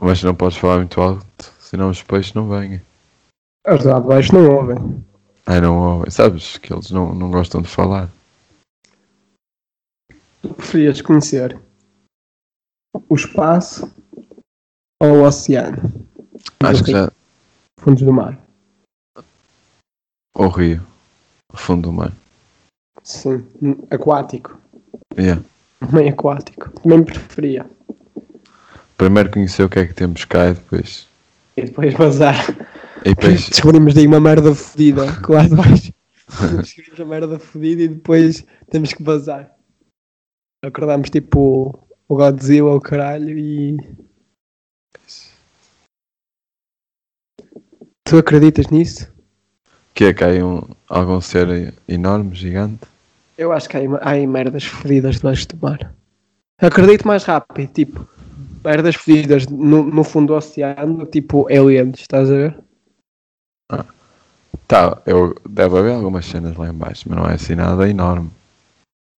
Mas 0.00 0.22
não 0.22 0.34
podes 0.34 0.58
falar 0.58 0.78
muito 0.78 1.00
alto, 1.00 1.24
senão 1.58 1.90
os 1.90 2.02
peixes 2.02 2.34
não 2.34 2.48
vêm. 2.48 2.80
Os 3.66 3.84
lá 3.84 4.00
de 4.00 4.06
baixo 4.06 4.34
não 4.34 4.56
ouvem. 4.56 5.04
Ai, 5.46 5.60
não 5.60 5.76
ouvem. 5.76 6.10
Sabes 6.10 6.56
que 6.58 6.72
eles 6.72 6.90
não, 6.90 7.14
não 7.14 7.30
gostam 7.30 7.62
de 7.62 7.68
falar. 7.68 8.08
Tu 10.40 10.54
preferias 10.54 11.00
conhecer 11.00 11.60
o 13.08 13.14
espaço 13.14 13.92
ou 15.00 15.18
o 15.18 15.24
oceano? 15.24 15.78
Acho 16.60 16.84
que 16.84 16.90
já. 16.90 17.10
Fundos 17.78 18.02
do 18.02 18.12
mar. 18.12 18.38
O 20.34 20.48
rio. 20.48 20.84
Fundo 21.52 21.82
do 21.82 21.92
mar. 21.92 22.12
Sim, 23.02 23.44
aquático. 23.90 24.58
Yeah. 25.18 25.42
Meio 25.92 26.10
aquático. 26.10 26.70
Também 26.80 27.02
preferia. 27.02 27.66
Primeiro 28.96 29.30
conhecer 29.30 29.64
o 29.64 29.68
que 29.68 29.80
é 29.80 29.86
que 29.86 29.94
temos 29.94 30.24
cá 30.24 30.50
e 30.50 30.54
depois. 30.54 31.08
E 31.56 31.62
depois 31.62 31.94
vazar. 31.94 32.48
E 33.04 33.14
depois. 33.14 33.48
Descobrimos 33.48 33.94
daí 33.94 34.06
uma 34.06 34.20
merda 34.20 34.54
fodida. 34.54 35.04
Lá 35.28 35.42
de 35.42 35.56
baixo. 35.56 35.92
Descobrimos 36.56 37.00
a 37.00 37.04
merda 37.04 37.38
fodida 37.38 37.82
e 37.82 37.88
depois 37.88 38.44
temos 38.70 38.92
que 38.92 39.02
vazar. 39.02 39.52
Acordamos 40.64 41.10
tipo 41.10 41.84
o 42.08 42.14
Godzilla, 42.14 42.70
o 42.70 42.80
caralho 42.80 43.36
e. 43.36 43.76
Tu 48.04 48.18
acreditas 48.18 48.68
nisso? 48.68 49.12
Que 49.94 50.04
é 50.04 50.14
que 50.14 50.22
há 50.22 50.28
um, 50.28 50.62
algum 50.88 51.20
ser 51.20 51.74
enorme, 51.88 52.34
gigante? 52.34 52.91
Eu 53.36 53.52
acho 53.52 53.68
que 53.68 53.76
há 53.76 53.80
há 53.80 54.26
merdas 54.26 54.64
fodidas 54.64 55.16
debaixo 55.16 55.48
do 55.48 55.58
mar. 55.60 55.94
Acredito 56.60 57.06
mais 57.06 57.24
rápido, 57.24 57.72
tipo, 57.72 58.08
merdas 58.64 58.94
fodidas 58.94 59.46
no, 59.46 59.84
no 59.84 60.04
fundo 60.04 60.28
do 60.28 60.34
oceano, 60.34 61.06
tipo 61.06 61.46
aliens, 61.48 62.00
estás 62.00 62.30
a 62.30 62.34
ver? 62.34 62.58
Tá, 64.68 65.02
eu, 65.04 65.34
deve 65.48 65.78
haver 65.78 65.92
algumas 65.92 66.24
cenas 66.24 66.56
lá 66.56 66.68
em 66.68 66.72
baixo, 66.72 67.06
mas 67.08 67.18
não 67.18 67.26
é 67.28 67.34
assim 67.34 67.54
nada 67.54 67.88
enorme. 67.88 68.30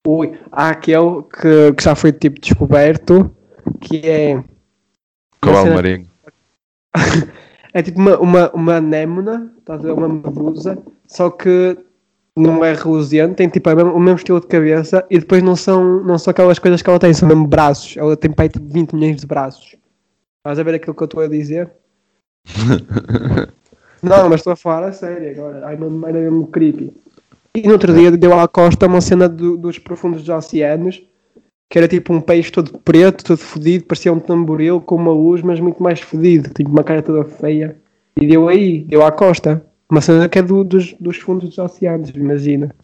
Ui, 0.07 0.39
há 0.51 0.71
aquele 0.71 1.23
que, 1.23 1.73
que 1.75 1.83
já 1.83 1.95
foi 1.95 2.13
tipo 2.13 2.41
descoberto, 2.41 3.35
que 3.81 3.99
é, 3.99 4.43
Cavalo 5.41 5.65
cena- 5.65 5.75
marinho. 5.77 6.07
é 7.73 7.83
tipo 7.83 7.99
uma, 8.01 8.19
uma, 8.19 8.51
uma 8.53 8.77
anémona, 8.77 9.53
estás 9.59 9.81
a 9.81 9.83
ver, 9.83 9.93
uma 9.93 10.09
medusa, 10.09 10.79
só 11.07 11.31
que 11.31 11.79
não 12.37 12.65
é 12.65 12.73
reluzente, 12.75 13.35
tem 13.37 13.49
tipo 13.49 13.71
o 13.71 13.77
mesmo, 13.77 13.93
o 13.93 14.01
mesmo 14.01 14.17
estilo 14.17 14.41
de 14.41 14.47
cabeça 14.47 15.07
e 15.09 15.19
depois 15.19 15.43
não 15.43 15.55
são, 15.55 16.03
não 16.03 16.19
são 16.19 16.31
aquelas 16.33 16.59
coisas 16.59 16.83
que 16.83 16.91
ela 16.91 16.99
tem, 16.99 17.15
são 17.15 17.29
mesmo 17.29 17.47
braços. 17.47 17.97
Ela 17.97 18.17
tem 18.17 18.31
pai 18.33 18.49
tipo 18.49 18.67
20 18.73 18.93
milhões 18.95 19.21
de 19.21 19.27
braços. 19.27 19.77
Estás 20.41 20.59
a 20.59 20.63
ver 20.63 20.75
aquilo 20.75 20.95
que 20.95 21.03
eu 21.03 21.07
estou 21.07 21.23
a 21.23 21.29
dizer? 21.29 21.71
Não, 24.03 24.29
mas 24.29 24.41
estou 24.41 24.53
a 24.53 24.57
falar 24.57 24.89
a 24.89 24.93
sério 24.93 25.31
agora. 25.31 25.67
Ai, 25.67 25.77
não 25.79 26.07
era 26.07 26.19
mesmo 26.21 26.47
creepy. 26.49 26.93
E 27.55 27.63
no 27.63 27.73
outro 27.73 27.95
dia 27.95 28.11
deu 28.11 28.39
à 28.39 28.47
costa 28.47 28.87
uma 28.87 29.01
cena 29.01 29.29
do- 29.29 29.57
dos 29.57 29.79
profundos 29.79 30.21
dos 30.23 30.29
oceanos, 30.29 31.03
que 31.71 31.79
era 31.79 31.89
tipo 31.89 32.13
um 32.13 32.21
peixe 32.21 32.51
todo 32.53 32.79
preto, 32.81 33.25
todo 33.25 33.39
fodido, 33.39 33.85
parecia 33.87 34.13
um 34.13 34.21
tamboril 34.21 34.81
com 34.81 34.97
uma 34.97 35.13
luz, 35.13 35.41
mas 35.41 35.59
muito 35.61 35.83
mais 35.83 36.01
fodido, 36.01 36.51
tipo 36.53 36.69
uma 36.71 36.85
cara 36.85 37.01
toda 37.03 37.25
feia. 37.25 37.77
E 38.21 38.27
deu 38.27 38.49
aí, 38.49 38.81
deu 38.85 39.03
à 39.05 39.11
costa. 39.11 39.65
Uma 39.95 40.01
cena 40.01 40.29
que 40.29 40.41
é 40.41 40.43
do- 40.43 40.65
dos, 40.65 40.93
dos 40.99 41.19
fundos 41.19 41.51
dos 41.51 41.59
oceanos, 41.59 42.11
imagina. 42.11 42.75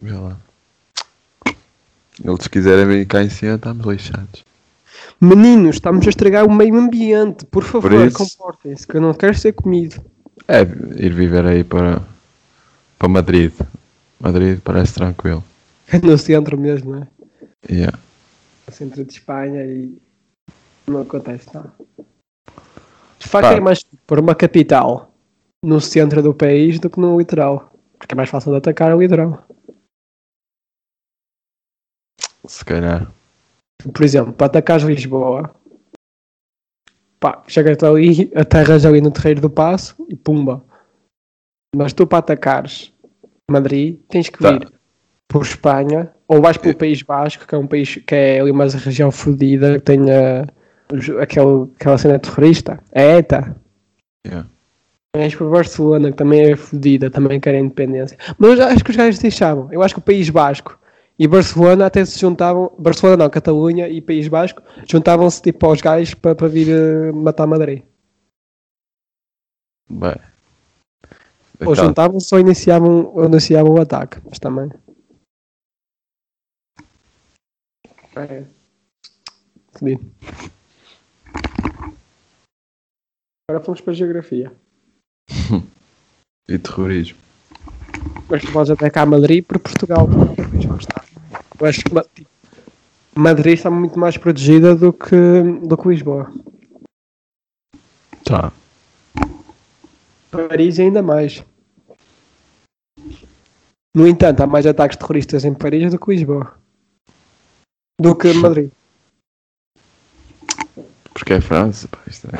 Vê 0.00 0.12
lá. 0.12 0.36
Eles 2.24 2.38
se 2.44 2.48
quiserem 2.48 2.86
vir 2.86 3.06
cá 3.08 3.24
em 3.24 3.28
cima, 3.28 3.56
estamos 3.56 3.84
lixados. 3.84 4.44
Meninos, 5.20 5.74
estamos 5.74 6.06
a 6.06 6.10
estragar 6.10 6.46
o 6.46 6.52
meio 6.54 6.76
ambiente. 6.76 7.44
Por 7.46 7.64
favor, 7.64 7.90
Por 7.90 8.06
isso- 8.06 8.16
comportem-se, 8.16 8.86
que 8.86 8.96
eu 8.96 9.00
não 9.00 9.12
quero 9.14 9.36
ser 9.36 9.52
comido. 9.52 10.00
É, 10.46 10.60
ir 10.60 11.12
viver 11.12 11.44
aí 11.44 11.64
para, 11.64 12.00
para 12.96 13.08
Madrid. 13.08 13.52
Madrid 14.20 14.60
parece 14.62 14.94
tranquilo. 14.94 15.42
É 15.88 15.98
no 16.06 16.16
centro 16.16 16.56
mesmo, 16.56 16.92
não 16.92 17.02
é? 17.02 17.08
Yeah. 17.68 17.98
No 18.68 18.72
centro 18.72 19.04
de 19.04 19.12
Espanha 19.12 19.64
e 19.66 19.98
não 20.86 21.00
acontece 21.02 21.48
nada. 21.52 21.72
De 23.18 23.26
facto, 23.26 23.48
é 23.48 23.58
mais 23.58 23.84
por 24.06 24.20
uma 24.20 24.36
capital 24.36 25.07
no 25.64 25.80
centro 25.80 26.22
do 26.22 26.34
país 26.34 26.78
do 26.78 26.88
que 26.90 27.00
no 27.00 27.18
litoral. 27.18 27.70
Porque 27.98 28.14
é 28.14 28.16
mais 28.16 28.28
fácil 28.30 28.52
de 28.52 28.58
atacar 28.58 28.94
o 28.94 29.00
litoral. 29.00 29.44
Se 32.46 32.64
calhar. 32.64 33.10
Por 33.92 34.02
exemplo, 34.04 34.32
para 34.32 34.46
atacares 34.46 34.84
Lisboa, 34.84 35.54
pá, 37.20 37.42
chegas 37.46 37.82
ali, 37.82 38.30
aterras 38.34 38.84
ali 38.84 39.00
no 39.00 39.10
Terreiro 39.10 39.40
do 39.40 39.50
Passo 39.50 39.94
e 40.08 40.16
pumba. 40.16 40.64
Mas 41.76 41.92
tu 41.92 42.06
para 42.06 42.18
atacares 42.18 42.92
Madrid, 43.50 44.00
tens 44.08 44.28
que 44.28 44.38
Tá. 44.38 44.52
vir 44.52 44.72
por 45.30 45.42
Espanha, 45.42 46.12
ou 46.26 46.40
vais 46.40 46.56
pelo 46.56 46.76
País 46.76 47.02
Basco, 47.02 47.46
que 47.46 47.54
é 47.54 47.58
um 47.58 47.66
país 47.66 47.96
que 47.96 48.14
é 48.14 48.40
ali 48.40 48.50
uma 48.50 48.64
região 48.66 49.10
fodida, 49.12 49.74
que 49.78 49.84
tem 49.84 50.00
os- 50.92 51.10
aquele, 51.10 51.70
aquela 51.76 51.98
cena 51.98 52.18
terrorista. 52.18 52.82
É 52.90 53.18
ETA. 53.18 53.54
Yeah. 54.26 54.48
És 55.16 55.34
para 55.34 55.46
Barcelona, 55.48 56.10
que 56.10 56.16
também 56.16 56.52
é 56.52 56.56
fodida, 56.56 57.10
também 57.10 57.40
quer 57.40 57.54
a 57.54 57.58
independência. 57.58 58.18
Mas 58.36 58.58
eu 58.58 58.66
acho 58.66 58.84
que 58.84 58.90
os 58.90 58.96
gajos 58.96 59.18
deixavam. 59.18 59.72
Eu 59.72 59.82
acho 59.82 59.94
que 59.94 60.00
o 60.00 60.04
País 60.04 60.28
Basco 60.28 60.78
e 61.18 61.26
Barcelona 61.26 61.86
até 61.86 62.04
se 62.04 62.18
juntavam. 62.18 62.70
Barcelona 62.78 63.24
não, 63.24 63.30
Catalunha 63.30 63.88
e 63.88 64.02
País 64.02 64.28
Basco 64.28 64.62
juntavam-se 64.86 65.40
tipo 65.40 65.64
aos 65.66 65.80
gajos 65.80 66.14
para, 66.14 66.34
para 66.34 66.48
vir 66.48 66.68
uh, 66.68 67.14
matar 67.14 67.46
Madrid. 67.46 67.82
Bem. 69.88 70.16
Ou 71.60 71.72
Então, 71.72 71.74
juntavam-se 71.74 72.34
ou 72.34 72.40
iniciavam, 72.40 73.10
ou 73.14 73.24
iniciavam 73.24 73.72
o 73.72 73.80
ataque. 73.80 74.20
Mas 74.28 74.38
também. 74.38 74.70
É. 78.14 78.44
Fodido. 79.72 80.12
Agora 83.48 83.64
fomos 83.64 83.80
para 83.80 83.92
a 83.92 83.96
geografia. 83.96 84.52
e 86.48 86.58
terrorismo. 86.58 87.18
Mas 88.28 88.42
tu 88.42 88.52
podes 88.52 88.70
até 88.70 88.90
cá 88.90 89.02
a 89.02 89.06
Madrid 89.06 89.44
por 89.44 89.58
Portugal. 89.58 90.08
Eu 91.58 91.66
acho 91.66 91.82
que 91.82 91.94
Ma- 91.94 92.04
Madrid 93.14 93.54
está 93.54 93.70
muito 93.70 93.98
mais 93.98 94.16
protegida 94.16 94.74
do 94.74 94.92
que, 94.92 95.42
do 95.66 95.76
que 95.76 95.88
Lisboa. 95.88 96.32
Tá. 98.24 98.52
Paris 100.30 100.78
ainda 100.78 101.02
mais. 101.02 101.42
No 103.96 104.06
entanto, 104.06 104.42
há 104.42 104.46
mais 104.46 104.66
ataques 104.66 104.96
terroristas 104.96 105.44
em 105.44 105.54
Paris 105.54 105.90
do 105.90 105.98
que 105.98 106.10
Lisboa. 106.10 106.54
Do 108.00 108.14
que 108.14 108.32
Madrid. 108.34 108.70
Porque 111.12 111.32
é 111.32 111.40
França, 111.40 111.88
pá, 111.88 111.98
isto 112.06 112.28
é. 112.28 112.38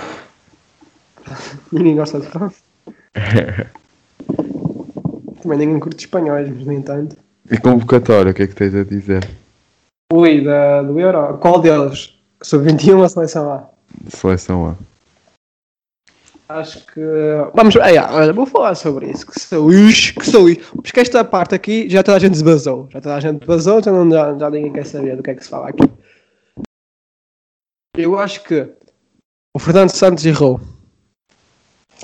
Ninguém 1.72 1.96
gosta 1.96 2.20
de 2.20 2.26
França. 2.28 2.67
Também 5.42 5.58
ninguém 5.58 5.80
curte 5.80 6.04
espanhóis, 6.04 6.50
mas 6.50 6.66
no 6.66 6.72
entanto. 6.72 7.16
E 7.50 7.58
convocatória, 7.58 8.32
o 8.32 8.34
que 8.34 8.42
é 8.42 8.46
que 8.46 8.54
tens 8.54 8.74
a 8.74 8.84
dizer? 8.84 9.26
Ui, 10.12 10.42
da, 10.42 10.82
do 10.82 10.98
Euro. 10.98 11.38
Qual 11.38 11.60
deles? 11.60 12.14
Sub-21 12.42 12.98
ou 12.98 13.08
seleção 13.08 13.52
A? 13.52 13.68
Seleção 14.08 14.68
A. 14.68 14.74
Acho 16.48 16.84
que. 16.86 17.00
Vamos. 17.54 17.76
Ei, 17.76 17.98
olha, 17.98 18.32
vou 18.32 18.46
falar 18.46 18.74
sobre 18.74 19.10
isso. 19.10 19.26
Que 19.26 19.38
sou 19.38 19.70
isso, 19.70 20.14
que 20.14 20.24
sou 20.24 20.48
isso. 20.48 20.74
Porque 20.76 21.00
esta 21.00 21.22
parte 21.22 21.54
aqui 21.54 21.88
já 21.90 22.02
toda 22.02 22.16
a 22.16 22.20
gente 22.20 22.38
se 22.38 22.44
basou. 22.44 22.88
Já 22.90 23.00
toda 23.00 23.16
a 23.16 23.20
gente 23.20 23.46
basou, 23.46 23.82
já, 23.82 23.92
não, 23.92 24.10
já, 24.10 24.38
já 24.38 24.50
ninguém 24.50 24.72
quer 24.72 24.86
saber 24.86 25.16
do 25.16 25.22
que 25.22 25.30
é 25.30 25.34
que 25.34 25.44
se 25.44 25.50
fala 25.50 25.68
aqui. 25.68 25.84
Eu 27.94 28.18
acho 28.18 28.42
que 28.44 28.66
o 29.54 29.58
Fernando 29.58 29.90
Santos 29.90 30.24
errou. 30.24 30.58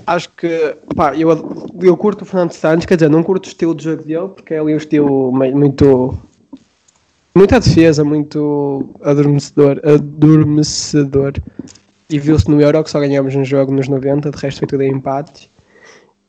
Acho 0.06 0.28
que. 0.30 0.76
Pá, 0.96 1.14
eu, 1.16 1.30
eu 1.80 1.96
curto 1.96 2.22
o 2.22 2.24
Fernando 2.24 2.52
Santos, 2.52 2.86
quer 2.86 2.96
dizer, 2.96 3.08
não 3.10 3.22
curto 3.22 3.46
o 3.46 3.48
estilo 3.48 3.74
de 3.74 3.84
jogo 3.84 4.02
dele, 4.02 4.28
porque 4.28 4.54
é 4.54 4.58
ali 4.58 4.74
um 4.74 4.76
estilo 4.76 5.32
muito. 5.32 6.18
Muita 7.34 7.58
defesa, 7.58 8.04
muito 8.04 8.94
adormecedor. 9.02 9.80
adormecedor. 9.84 11.32
E 12.08 12.18
viu-se 12.18 12.48
no 12.48 12.60
Euro 12.60 12.84
que 12.84 12.90
só 12.90 13.00
ganhámos 13.00 13.34
um 13.34 13.44
jogo 13.44 13.72
nos 13.72 13.88
90, 13.88 14.30
de 14.30 14.36
resto 14.38 14.58
foi 14.58 14.68
tudo 14.68 14.82
em 14.82 14.92
empates. 14.92 15.48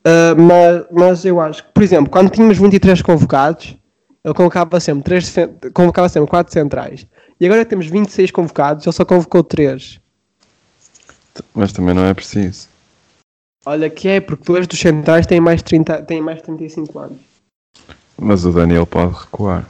Ah, 0.06 0.36
mas, 0.36 0.86
mas 0.92 1.26
eu 1.26 1.40
acho 1.42 1.64
que, 1.64 1.72
por 1.74 1.84
exemplo, 1.84 2.10
quando 2.12 2.30
tínhamos 2.30 2.58
23 2.58 3.02
convocados, 3.02 3.76
ele 4.24 4.34
convocava 4.34 4.80
sempre, 4.80 5.04
três, 5.04 5.28
cen- 5.28 5.50
convocava 5.74 6.08
sempre 6.10 6.30
4 6.30 6.54
centrais. 6.54 7.06
E 7.40 7.46
agora 7.46 7.66
temos 7.66 7.88
26 7.88 8.32
convocados, 8.32 8.86
ele 8.86 8.94
só 8.96 9.04
convocou 9.04 9.44
3. 9.44 10.00
Mas 11.54 11.74
também 11.74 11.94
não 11.94 12.06
é 12.06 12.14
preciso. 12.14 12.68
Olha 13.66 13.90
que 13.90 14.08
é, 14.08 14.20
porque 14.20 14.44
dois 14.46 14.68
dos 14.68 14.80
centrais 14.80 15.26
têm 15.26 15.40
mais, 15.40 15.58
de 15.58 15.66
30, 15.66 16.04
têm 16.04 16.22
mais 16.22 16.38
de 16.38 16.44
35 16.44 17.00
anos. 17.00 17.18
Mas 18.18 18.46
o 18.46 18.52
Daniel 18.52 18.86
pode 18.86 19.14
recuar. 19.14 19.68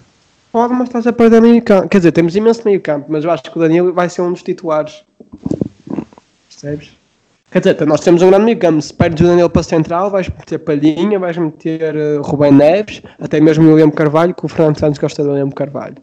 Pode, 0.52 0.74
mas 0.74 0.88
estás 0.88 1.08
a 1.08 1.14
perder 1.14 1.42
meio 1.42 1.62
campo. 1.62 1.90
Quer 1.90 1.98
dizer, 1.98 2.12
temos 2.12 2.36
imenso 2.36 2.62
meio 2.66 2.82
campo, 2.82 3.08
mas 3.10 3.24
eu 3.24 3.32
acho 3.32 3.44
que 3.44 3.58
o 3.58 3.62
Danilo 3.62 3.94
vai 3.94 4.10
ser 4.10 4.22
um 4.22 4.32
dos 4.32 4.44
titulares. 4.44 5.04
Percebes? 6.50 6.94
Quer 7.52 7.60
dizer, 7.60 7.88
nós 7.88 8.02
temos 8.02 8.22
um 8.22 8.30
grande 8.30 8.46
meio 8.46 8.60
campo. 8.60 8.82
Se 8.82 8.94
perdes 8.94 9.26
o 9.26 9.28
Danilo 9.30 9.50
para 9.50 9.64
central, 9.64 10.10
vais 10.10 10.30
meter 10.30 10.60
Palhinha, 10.60 11.18
vais 11.20 11.38
meter 11.38 11.96
uh, 11.96 12.22
Rubem 12.22 12.52
Neves, 12.52 13.02
até 13.20 13.40
mesmo 13.40 13.66
o 13.66 13.74
William 13.74 13.92
Carvalho, 13.92 14.34
que 14.34 14.46
o 14.46 14.48
Fernando 14.48 14.78
Santos 14.78 15.00
gosta 15.00 15.24
do 15.24 15.30
William 15.30 15.50
Carvalho. 15.50 15.98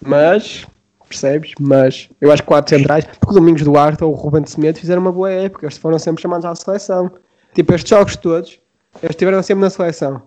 Mas, 0.00 0.66
percebes? 1.08 1.52
Mas 1.60 2.08
eu 2.20 2.32
acho 2.32 2.42
que 2.42 2.48
quatro 2.48 2.76
centrais, 2.76 3.04
porque 3.04 3.34
o 3.34 3.38
Domingos 3.40 3.62
Duarte 3.62 4.04
ou 4.04 4.12
o 4.12 4.14
Ruben 4.14 4.42
de 4.42 4.50
Semedo 4.50 4.78
fizeram 4.78 5.00
uma 5.00 5.12
boa 5.12 5.30
época, 5.30 5.66
eles 5.66 5.78
foram 5.78 5.98
sempre 5.98 6.22
chamados 6.22 6.44
à 6.44 6.54
seleção. 6.54 7.10
Tipo, 7.54 7.74
estes 7.74 7.90
jogos 7.90 8.16
todos, 8.16 8.60
eles 9.02 9.10
estiveram 9.10 9.42
sempre 9.42 9.62
na 9.62 9.70
seleção. 9.70 10.22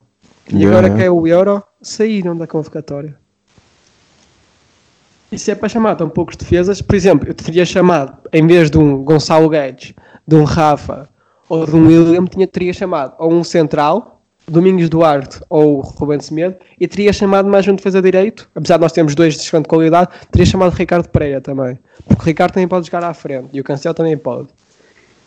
E 0.51 0.65
agora 0.65 0.87
yeah. 0.87 0.95
que 0.95 1.03
é 1.03 1.11
o 1.11 1.27
Euro, 1.27 1.63
saíram 1.81 2.35
da 2.35 2.47
convocatória. 2.47 3.15
Isso 5.31 5.51
é 5.51 5.55
para 5.55 5.69
chamar 5.69 5.95
tão 5.95 6.09
poucos 6.09 6.35
defesas. 6.35 6.81
Por 6.81 6.95
exemplo, 6.95 7.29
eu 7.29 7.33
teria 7.35 7.65
chamado, 7.65 8.17
em 8.33 8.45
vez 8.47 8.71
de 8.71 8.79
um 8.79 9.03
Gonçalo 9.03 9.47
Guedes, 9.47 9.93
de 10.27 10.35
um 10.35 10.43
Rafa 10.43 11.07
ou 11.47 11.65
de 11.65 11.75
um 11.75 11.87
William, 11.87 12.25
tinha, 12.25 12.47
teria 12.47 12.73
chamado 12.73 13.13
ou 13.19 13.31
um 13.31 13.43
central, 13.43 14.18
Domingos 14.49 14.89
Duarte 14.89 15.39
ou 15.49 15.81
Rubens 15.81 16.25
Semedo, 16.25 16.55
e 16.79 16.87
teria 16.87 17.13
chamado 17.13 17.47
mais 17.47 17.67
um 17.67 17.75
defesa 17.75 18.01
direito, 18.01 18.49
apesar 18.55 18.77
de 18.77 18.81
nós 18.81 18.91
termos 18.91 19.15
dois 19.15 19.35
de 19.35 19.41
excelente 19.41 19.67
qualidade, 19.67 20.09
teria 20.31 20.45
chamado 20.45 20.71
Ricardo 20.73 21.07
Pereira 21.09 21.41
também. 21.41 21.77
Porque 22.07 22.21
o 22.21 22.25
Ricardo 22.25 22.53
também 22.53 22.67
pode 22.67 22.87
jogar 22.87 23.03
à 23.03 23.13
frente 23.13 23.49
e 23.53 23.61
o 23.61 23.63
Cancelo 23.63 23.93
também 23.93 24.17
pode. 24.17 24.47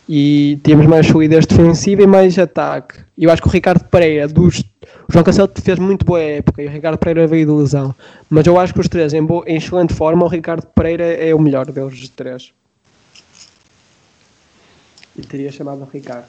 E 0.09 0.59
temos 0.65 0.87
mais 0.87 1.07
solidez 1.07 1.47
defensiva 1.47 2.03
e 2.03 2.07
mais 2.07 2.37
ataque. 2.39 3.01
Eu 3.17 3.31
acho 3.31 3.41
que 3.41 3.49
o 3.49 3.51
Ricardo 3.51 3.85
Pereira, 3.85 4.27
dos, 4.27 4.61
o 5.09 5.13
João 5.13 5.25
Cancelo 5.25 5.51
fez 5.63 5.79
muito 5.79 6.05
boa 6.05 6.21
época 6.21 6.63
e 6.63 6.67
o 6.67 6.71
Ricardo 6.71 6.99
Pereira 6.99 7.27
veio 7.27 7.47
de 7.47 7.53
lesão. 7.53 7.95
Mas 8.29 8.47
eu 8.47 8.59
acho 8.59 8.75
que 8.75 8.81
os 8.81 8.89
três, 8.89 9.15
em, 9.15 9.25
boa, 9.25 9.45
em 9.47 9.57
excelente 9.57 9.95
forma, 9.95 10.25
o 10.25 10.29
Ricardo 10.29 10.67
Pereira 10.75 11.05
é 11.05 11.35
o 11.35 11.39
melhor 11.39 11.71
deles 11.71 11.99
dos 12.01 12.09
três. 12.09 12.53
E 15.17 15.23
teria 15.23 15.53
chamado 15.53 15.83
o 15.83 15.89
Ricardo. 15.93 16.27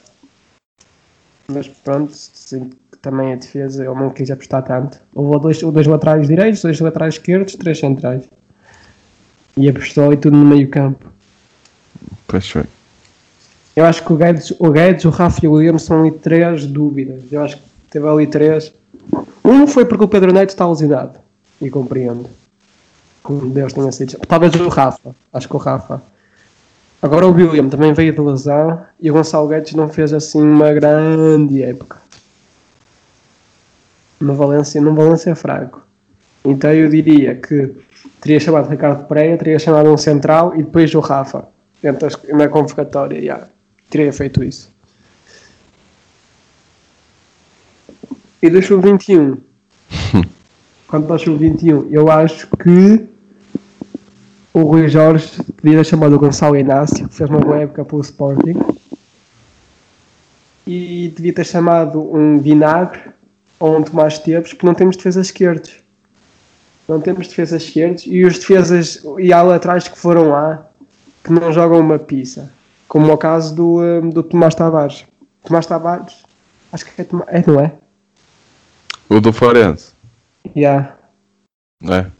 Mas 1.48 1.68
pronto, 1.68 2.12
que 2.12 2.70
também 3.04 3.34
a 3.34 3.36
defesa 3.36 3.84
eu 3.84 3.94
não 3.94 4.08
quis 4.08 4.30
apostar 4.30 4.62
tanto. 4.64 4.98
Houve 5.14 5.40
dois, 5.40 5.60
dois 5.60 5.86
laterais 5.86 6.26
direitos, 6.26 6.62
dois 6.62 6.80
laterais 6.80 7.14
esquerdos, 7.14 7.54
três 7.54 7.78
centrais. 7.78 8.24
E 9.56 9.68
apostou 9.68 10.12
e 10.12 10.16
tudo 10.16 10.36
no 10.36 10.46
meio 10.46 10.68
campo. 10.68 11.06
Pois 12.26 12.48
foi. 12.48 12.64
Eu 13.76 13.84
acho 13.84 14.02
que 14.02 14.12
o 14.12 14.16
Guedes, 14.16 14.54
o, 14.58 14.70
Guedes, 14.70 15.04
o 15.04 15.10
Rafa 15.10 15.44
e 15.44 15.48
o 15.48 15.52
William 15.52 15.78
são 15.78 16.00
ali 16.00 16.12
três 16.12 16.66
dúvidas. 16.66 17.22
Eu 17.30 17.42
acho 17.42 17.56
que 17.56 17.62
teve 17.90 18.08
ali 18.08 18.26
três. 18.26 18.72
Um 19.44 19.66
foi 19.66 19.84
porque 19.84 20.04
o 20.04 20.08
Pedro 20.08 20.32
Neto 20.32 20.50
está 20.50 20.66
lesionado. 20.66 21.18
E 21.60 21.68
compreendo. 21.68 22.28
Como 23.22 23.50
Deus 23.50 23.72
tenha 23.72 23.92
sido. 23.92 24.18
Talvez 24.26 24.54
o 24.54 24.68
Rafa. 24.68 25.14
Acho 25.32 25.48
que 25.48 25.56
o 25.56 25.58
Rafa. 25.58 26.02
Agora 27.02 27.26
o 27.26 27.32
William 27.32 27.68
também 27.68 27.92
veio 27.92 28.14
de 28.14 28.20
lesão. 28.20 28.80
E 29.00 29.10
o 29.10 29.14
Gonçalo 29.14 29.48
Guedes 29.48 29.74
não 29.74 29.88
fez 29.88 30.12
assim 30.12 30.40
uma 30.40 30.72
grande 30.72 31.62
época. 31.62 32.03
No 34.20 34.34
Valência, 34.34 34.80
no 34.80 34.94
Valência 34.94 35.34
fraco. 35.34 35.82
Então 36.44 36.72
eu 36.72 36.88
diria 36.88 37.34
que 37.34 37.74
teria 38.20 38.38
chamado 38.38 38.68
Ricardo 38.68 39.06
Pereira, 39.06 39.38
teria 39.38 39.58
chamado 39.58 39.90
um 39.90 39.96
central 39.96 40.54
e 40.54 40.62
depois 40.62 40.94
o 40.94 41.00
Rafa. 41.00 41.48
Dentro 41.82 42.08
na 42.32 42.48
convocatória, 42.48 43.20
já. 43.20 43.48
Teria 43.90 44.12
feito 44.12 44.42
isso. 44.42 44.72
E 48.42 48.50
do 48.50 48.62
sub-21? 48.62 49.38
Quanto 50.86 51.12
ao 51.12 51.18
sub-21, 51.18 51.88
eu 51.90 52.10
acho 52.10 52.46
que 52.62 53.06
o 54.52 54.62
Rui 54.62 54.88
Jorge 54.88 55.30
devia 55.62 55.78
ter 55.78 55.84
chamado 55.84 56.14
o 56.14 56.18
Gonçalo 56.18 56.56
Inácio, 56.56 57.08
que 57.08 57.14
fez 57.14 57.28
uma 57.28 57.40
boa 57.40 57.58
época 57.58 57.84
pelo 57.84 58.02
Sporting. 58.02 58.54
E 60.66 61.12
devia 61.14 61.32
ter 61.32 61.44
chamado 61.44 62.00
um 62.14 62.38
Vinagre 62.38 63.00
ou 63.58 63.76
um 63.78 63.82
Tomás 63.82 64.18
Teves, 64.18 64.52
porque 64.52 64.66
não 64.66 64.74
temos 64.74 64.96
defesas 64.96 65.26
esquerdos. 65.26 65.82
Não 66.88 67.00
temos 67.00 67.28
defesas 67.28 67.62
esquerdos 67.62 68.04
e 68.06 68.24
os 68.24 68.38
defesas 68.38 69.02
e 69.18 69.32
há 69.32 69.40
laterais 69.42 69.88
que 69.88 69.98
foram 69.98 70.28
lá 70.30 70.68
que 71.22 71.32
não 71.32 71.52
jogam 71.52 71.80
uma 71.80 71.98
pizza. 71.98 72.52
Como 72.86 73.10
o 73.12 73.16
caso 73.16 73.54
do, 73.54 73.80
hum, 73.80 74.10
do 74.10 74.22
Tomás 74.22 74.54
Tavares. 74.54 75.06
Tomás 75.42 75.66
Tavares, 75.66 76.22
acho 76.72 76.84
que 76.84 77.00
é, 77.00 77.04
Tomás, 77.04 77.28
é 77.30 77.42
não 77.50 77.60
é? 77.60 77.72
O 79.08 79.20
do 79.20 79.32
Farense, 79.32 79.92
Yeah. 80.54 80.96
não 81.82 81.94
é? 81.94 82.10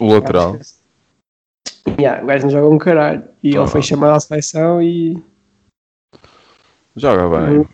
O 0.00 0.06
lateral. 0.14 0.56
É. 0.56 2.00
Yeah, 2.00 2.22
o 2.22 2.26
gajo 2.26 2.44
não 2.44 2.50
joga 2.50 2.74
um 2.74 2.78
caralho. 2.78 3.24
E 3.42 3.54
Ah. 3.56 3.60
ele 3.60 3.68
foi 3.68 3.82
chamado 3.82 4.14
à 4.16 4.20
seleção 4.20 4.82
e 4.82 5.22
Joga 6.96 7.28
bem. 7.28 7.68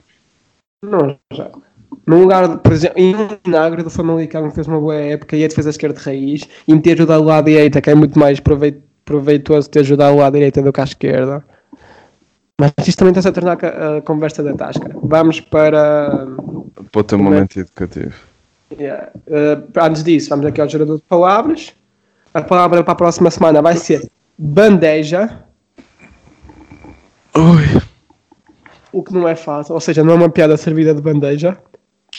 não 0.84 1.18
joga. 1.32 1.62
No 2.08 2.20
lugar, 2.22 2.56
por 2.60 2.72
exemplo, 2.72 2.98
em 2.98 3.14
um 3.14 3.28
vinagre 3.44 3.82
do 3.82 3.90
Famalicão 3.90 4.48
que 4.48 4.54
fez 4.54 4.66
uma 4.66 4.80
boa 4.80 4.94
época 4.94 5.36
e 5.36 5.44
a 5.44 5.46
defesa 5.46 5.68
esquerda 5.68 5.98
de 5.98 6.06
raiz 6.06 6.48
e 6.66 6.74
meter 6.74 6.94
ajudado 6.94 7.22
o 7.22 7.26
lado 7.26 7.44
direita, 7.44 7.82
que 7.82 7.90
é 7.90 7.94
muito 7.94 8.18
mais 8.18 8.40
proveit- 8.40 8.82
proveitoso 9.04 9.68
ter 9.68 9.80
ajudado 9.80 10.16
o 10.16 10.18
lado 10.20 10.32
direita 10.32 10.62
do 10.62 10.72
que 10.72 10.80
à 10.80 10.84
esquerda. 10.84 11.44
Mas 12.58 12.72
isto 12.86 12.98
também 12.98 13.10
está-se 13.10 13.28
a 13.28 13.32
tornar 13.32 13.58
a, 13.62 13.98
a 13.98 14.00
conversa 14.00 14.42
da 14.42 14.54
tasca. 14.54 14.90
Vamos 15.02 15.38
para. 15.38 16.26
Para 16.90 17.00
o 17.00 17.04
teu 17.04 17.18
momento 17.18 17.60
educativo. 17.60 18.14
Yeah. 18.72 19.10
Uh, 19.26 19.68
antes 19.78 20.02
disso, 20.02 20.30
vamos 20.30 20.46
aqui 20.46 20.62
ao 20.62 20.68
gerador 20.68 20.96
de 20.96 21.02
palavras. 21.02 21.74
A 22.32 22.40
palavra 22.40 22.82
para 22.82 22.92
a 22.92 22.96
próxima 22.96 23.30
semana 23.30 23.60
vai 23.60 23.76
ser 23.76 24.10
bandeja. 24.38 25.44
Ui. 27.36 27.82
O 28.92 29.02
que 29.02 29.12
não 29.12 29.28
é 29.28 29.36
fácil, 29.36 29.74
ou 29.74 29.80
seja, 29.80 30.02
não 30.02 30.14
é 30.14 30.16
uma 30.16 30.30
piada 30.30 30.56
servida 30.56 30.94
de 30.94 31.02
bandeja. 31.02 31.58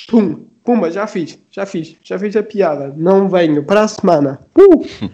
Pum, 0.07 0.45
pumba, 0.63 0.91
já 0.91 1.07
fiz, 1.07 1.39
já 1.49 1.65
fiz, 1.65 1.95
já 2.01 2.17
fiz 2.17 2.35
a 2.35 2.43
piada. 2.43 2.93
Não 2.95 3.29
venho 3.29 3.63
para 3.63 3.81
a 3.81 3.87
semana. 3.87 4.39
Uh! 4.57 5.09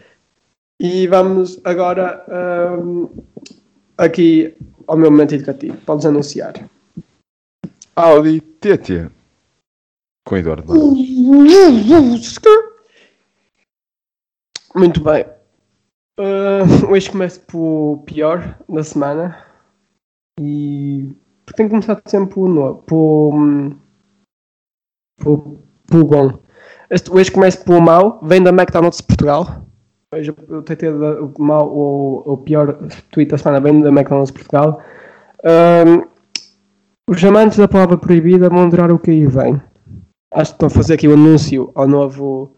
E 0.80 1.08
vamos 1.08 1.60
agora 1.64 2.26
um, 2.82 3.10
aqui 3.98 4.54
ao 4.88 4.98
meu 4.98 5.10
momento 5.10 5.34
educativo. 5.34 5.78
Podes 5.86 6.06
anunciar. 6.06 6.54
Audi 7.96 8.42
TT. 8.42 9.10
Com 10.28 10.38
Eduardo. 10.38 10.74
Muito 14.76 15.02
bem. 15.02 15.26
Uh, 16.20 16.92
hoje 16.92 17.10
começo 17.10 17.40
pelo 17.42 18.04
pior 18.06 18.60
da 18.68 18.84
semana. 18.84 19.46
E 20.40 21.16
tenho 21.56 21.70
que 21.70 21.76
começar 21.76 22.02
sempre 22.06 22.34
pelo 22.34 22.48
novo. 22.50 22.82
Pelo, 22.84 23.76
pelo 25.18 26.06
bom. 26.06 26.40
Este, 26.90 27.12
hoje 27.12 27.32
começo 27.32 27.64
pelo 27.64 27.82
mau. 27.82 28.20
Vem 28.24 28.44
da 28.44 28.52
McDonald's 28.52 29.02
Portugal. 29.02 29.66
Hoje 30.14 30.34
eu 30.50 30.62
tentei 30.62 30.90
o 30.90 31.34
mal 31.40 31.68
o, 31.68 32.24
o 32.26 32.38
pior 32.38 32.78
tweet 33.12 33.32
da 33.32 33.38
semana 33.38 33.60
vem 33.60 33.82
da 33.82 33.90
McDonald's 33.90 34.32
Portugal. 34.32 34.82
Um, 35.44 36.04
os 37.10 37.24
amantes 37.24 37.58
da 37.58 37.68
palavra 37.68 37.98
proibida 37.98 38.50
vão 38.50 38.70
durar 38.70 38.92
o 38.92 39.00
que 39.00 39.12
aí 39.12 39.26
vem. 39.26 39.62
Acho 40.34 40.52
que 40.52 40.56
estão 40.56 40.68
a 40.68 40.70
fazer 40.70 40.94
aqui 40.96 41.08
o 41.08 41.12
um 41.12 41.14
anúncio 41.14 41.72
ao 41.76 41.88
novo, 41.88 42.56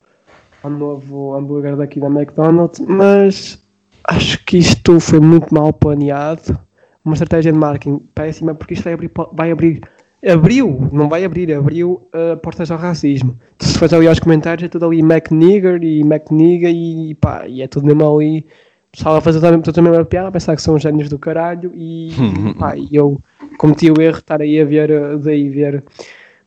ao 0.63 0.69
novo 0.69 1.35
hambúrguer 1.35 1.75
daqui 1.75 1.99
da 1.99 2.07
McDonald's, 2.07 2.79
mas 2.79 3.63
acho 4.05 4.43
que 4.45 4.57
isto 4.57 4.99
foi 4.99 5.19
muito 5.19 5.53
mal 5.53 5.73
planeado. 5.73 6.59
Uma 7.03 7.13
estratégia 7.13 7.53
de 7.53 7.57
marketing 7.57 7.99
péssima, 8.13 8.53
porque 8.53 8.73
isto 8.73 8.83
vai 8.83 8.93
abrir, 8.93 9.11
vai 9.33 9.51
abrir 9.51 9.81
abriu, 10.25 10.89
não 10.91 11.07
vai 11.07 11.23
abrir, 11.23 11.53
abriu 11.53 12.07
uh, 12.13 12.37
portas 12.37 12.71
ao 12.71 12.77
racismo. 12.77 13.37
Se 13.59 13.77
faz 13.77 13.93
ali 13.93 14.07
aos 14.07 14.19
comentários, 14.19 14.65
é 14.65 14.69
tudo 14.69 14.85
ali 14.85 15.01
MacNigger 15.01 15.83
e 15.83 16.03
MacNiga 16.03 16.69
e 16.69 17.13
pá, 17.15 17.47
e 17.47 17.61
é 17.61 17.67
tudo 17.67 17.85
mesmo 17.85 18.17
ali. 18.17 18.39
O 18.39 18.97
pessoal 18.97 19.15
a 19.17 19.21
fazer 19.21 19.39
toda 19.39 19.79
a 19.79 19.83
mesma 19.83 20.05
piada, 20.05 20.29
a 20.29 20.31
pensar 20.31 20.55
que 20.55 20.61
são 20.61 20.79
gênios 20.79 21.09
do 21.09 21.19
caralho 21.19 21.71
e, 21.75 22.09
pá, 22.57 22.75
e 22.75 22.87
eu 22.91 23.21
cometi 23.57 23.91
o 23.91 24.01
erro 24.01 24.13
de 24.13 24.19
estar 24.19 24.41
aí 24.41 24.59
a 24.59 24.65
ver, 24.65 24.89
eh, 24.89 25.17
daí 25.17 25.49
ver 25.49 25.83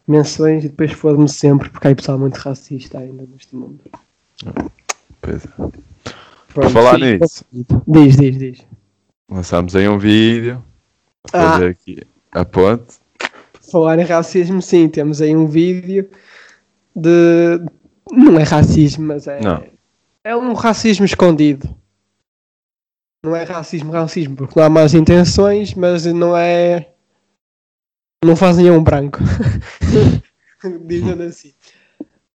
menções 0.08 0.64
e 0.64 0.68
depois 0.68 0.92
foda-me 0.92 1.28
sempre, 1.28 1.68
porque 1.68 1.86
há 1.86 1.94
pessoal 1.94 2.18
muito 2.18 2.36
racista 2.36 2.98
ainda 2.98 3.24
neste 3.30 3.54
mundo. 3.54 3.78
Pois 5.20 5.44
é. 5.44 5.48
Por 6.52 6.68
falar 6.70 6.98
sim, 6.98 7.18
nisso, 7.18 7.44
diz, 7.86 8.16
diz, 8.16 8.38
diz. 8.38 8.66
Lançámos 9.30 9.76
aí 9.76 9.88
um 9.88 9.98
vídeo 9.98 10.60
a 11.32 11.52
fazer 11.52 11.66
ah. 11.66 11.70
aqui 11.70 12.02
a 12.32 12.44
ponte 12.44 12.94
falar 13.70 13.98
em 13.98 14.04
racismo, 14.04 14.60
sim, 14.60 14.88
temos 14.88 15.20
aí 15.20 15.34
um 15.34 15.46
vídeo 15.46 16.08
de. 16.94 17.60
Não 18.12 18.38
é 18.38 18.42
racismo, 18.42 19.06
mas 19.06 19.26
é. 19.26 19.40
Não. 19.40 19.64
É 20.24 20.36
um 20.36 20.52
racismo 20.52 21.04
escondido. 21.04 21.74
Não 23.22 23.36
é 23.36 23.44
racismo, 23.44 23.92
racismo, 23.92 24.34
porque 24.34 24.58
não 24.58 24.66
há 24.66 24.70
más 24.70 24.94
intenções, 24.94 25.74
mas 25.74 26.06
não 26.06 26.36
é. 26.36 26.88
Não 28.24 28.34
fazem 28.34 28.70
um 28.70 28.82
branco. 28.82 29.18
Dizendo 30.86 31.22
assim. 31.22 31.52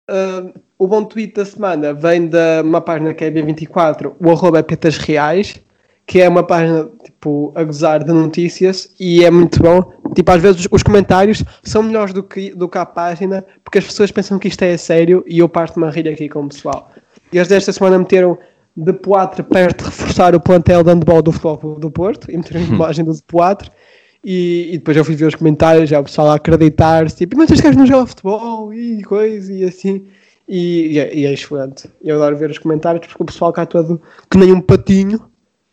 Uh, 0.10 0.60
o 0.78 0.88
bom 0.88 1.06
tweet 1.06 1.34
da 1.34 1.46
semana 1.46 1.94
vem 1.94 2.28
de 2.28 2.62
uma 2.64 2.82
página 2.82 3.14
que 3.14 3.24
é 3.24 3.32
B24, 3.32 4.14
o 4.20 4.32
arroba 4.32 4.60
é 4.60 4.64
Petas 4.64 4.98
Reais, 4.98 5.62
que 6.06 6.22
é 6.22 6.28
uma 6.28 6.44
página 6.44 6.90
tipo 7.04 7.52
a 7.56 7.64
gozar 7.64 8.04
de 8.04 8.12
notícias 8.12 8.90
e 9.00 9.24
é 9.24 9.32
muito 9.32 9.62
bom. 9.62 9.82
Tipo, 10.14 10.32
às 10.32 10.42
vezes 10.42 10.68
os 10.70 10.84
comentários 10.84 11.44
são 11.64 11.84
melhores 11.84 12.14
do 12.14 12.22
que, 12.22 12.52
do 12.52 12.68
que 12.68 12.78
a 12.78 12.86
página 12.86 13.46
porque 13.64 13.80
as 13.80 13.86
pessoas 13.86 14.12
pensam 14.12 14.38
que 14.38 14.48
isto 14.48 14.62
é 14.64 14.76
sério 14.76 15.24
e 15.26 15.40
eu 15.40 15.48
parto-me 15.48 15.86
a 15.86 15.90
rir 15.90 16.08
aqui 16.10 16.28
com 16.28 16.44
o 16.44 16.50
pessoal. 16.50 16.92
E 17.32 17.38
eles 17.38 17.48
desta 17.48 17.72
semana 17.72 17.98
meteram 17.98 18.38
de 18.76 18.94
Poitre 18.94 19.44
perto 19.44 19.84
de 19.84 19.90
reforçar 19.90 20.36
o 20.36 20.40
plantel 20.40 20.84
de 20.84 20.92
handball 20.92 21.22
do 21.22 21.32
futebol 21.32 21.80
do 21.80 21.92
Porto 21.92 22.32
e 22.32 22.38
meteram 22.38 22.62
a 22.62 22.64
hum. 22.64 22.76
imagem 22.76 23.06
do 23.06 23.14
de 23.14 23.24
Poitre. 23.24 23.70
E, 24.24 24.70
e, 24.74 24.78
depois 24.78 24.96
eu 24.96 25.04
fui 25.04 25.16
ver 25.16 25.26
os 25.26 25.36
comentários, 25.36 25.90
já 25.90 26.00
o 26.00 26.04
pessoal 26.04 26.30
a 26.30 26.36
acreditar-se, 26.36 27.16
tipo, 27.18 27.36
mas 27.36 27.50
estes 27.50 27.62
gajos 27.62 27.78
não 27.78 27.88
jogam 27.88 28.06
futebol 28.06 28.72
e 28.74 29.02
coisa 29.04 29.52
e 29.52 29.64
assim. 29.64 30.06
E, 30.48 30.94
e, 30.94 31.00
é, 31.00 31.16
e 31.16 31.26
é 31.26 31.34
excelente. 31.34 31.90
Eu 32.04 32.18
adoro 32.18 32.38
ver 32.38 32.52
os 32.52 32.60
comentários 32.60 33.08
porque 33.08 33.24
o 33.24 33.26
pessoal 33.26 33.52
cá 33.54 33.66
todo 33.66 34.02
que 34.30 34.38
nem 34.38 34.52
um 34.52 34.62
patinho 34.62 35.31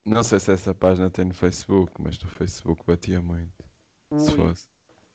não 0.08 0.22
sei 0.22 0.40
se 0.40 0.52
essa 0.52 0.74
página 0.74 1.10
tem 1.10 1.26
no 1.26 1.34
Facebook, 1.34 1.92
mas 1.98 2.18
no 2.22 2.28
Facebook 2.28 2.82
batia 2.86 3.20
muito. 3.20 3.64
Ui, 4.10 4.18
se 4.18 4.32
fosse. 4.32 4.68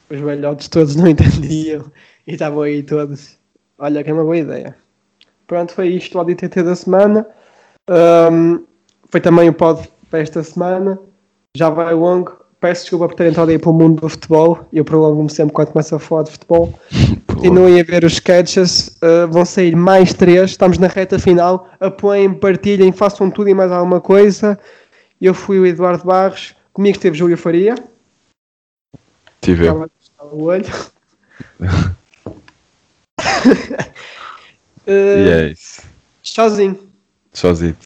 Os 0.10 0.20
velhotes 0.20 0.68
todos 0.68 0.96
não 0.96 1.08
entendiam 1.08 1.86
e 2.28 2.34
estavam 2.34 2.62
aí 2.62 2.84
todos. 2.84 3.36
Olha 3.78 4.04
que 4.04 4.10
é 4.10 4.14
uma 4.14 4.24
boa 4.24 4.38
ideia. 4.38 4.76
Pronto, 5.48 5.74
foi 5.74 5.90
isto 5.90 6.20
o 6.20 6.30
ITT 6.30 6.64
da 6.64 6.76
semana. 6.76 7.26
Um, 7.90 8.64
foi 9.10 9.20
também 9.20 9.50
o 9.50 9.54
pod 9.54 9.90
para 10.10 10.20
esta 10.20 10.44
semana. 10.44 11.00
Já 11.58 11.70
vai 11.70 11.94
longo. 11.94 12.38
Peço 12.60 12.84
desculpa 12.84 13.10
por 13.10 13.16
terem 13.16 13.32
entrado 13.32 13.50
aí 13.50 13.60
para 13.60 13.72
o 13.72 13.74
mundo 13.74 14.02
do 14.02 14.08
futebol. 14.08 14.60
Eu 14.72 14.86
prolongo-me 14.86 15.30
sempre 15.30 15.54
quando 15.54 15.72
começo 15.72 15.96
a 15.96 16.00
falar 16.00 16.24
de 16.24 16.32
futebol. 16.32 16.74
Continuem 17.28 17.82
a 17.82 17.84
ver 17.84 18.06
os 18.06 18.14
sketches. 18.14 18.98
Uh, 19.04 19.28
vão 19.30 19.44
sair 19.44 19.76
mais 19.76 20.14
três. 20.14 20.52
Estamos 20.52 20.78
na 20.78 20.88
reta 20.88 21.20
final. 21.20 21.68
Apoiem, 21.80 22.34
partilhem, 22.34 22.92
façam 22.92 23.30
tudo 23.30 23.50
e 23.50 23.54
mais 23.54 23.72
alguma 23.72 24.00
coisa. 24.00 24.58
Eu 25.24 25.34
fui 25.34 25.58
o 25.58 25.66
Eduardo 25.66 26.04
Barros, 26.04 26.54
comigo 26.74 26.98
esteve 26.98 27.18
Júlio 27.18 27.38
Faria. 27.38 27.76
Tive 29.40 29.68
eu. 29.68 29.90
O 30.20 30.44
olho. 30.44 30.66
uh, 31.62 31.96
e 34.86 35.30
é 35.30 35.52
isso. 35.52 35.82
Sozinho. 36.22 36.78
Sozinho. 37.32 37.78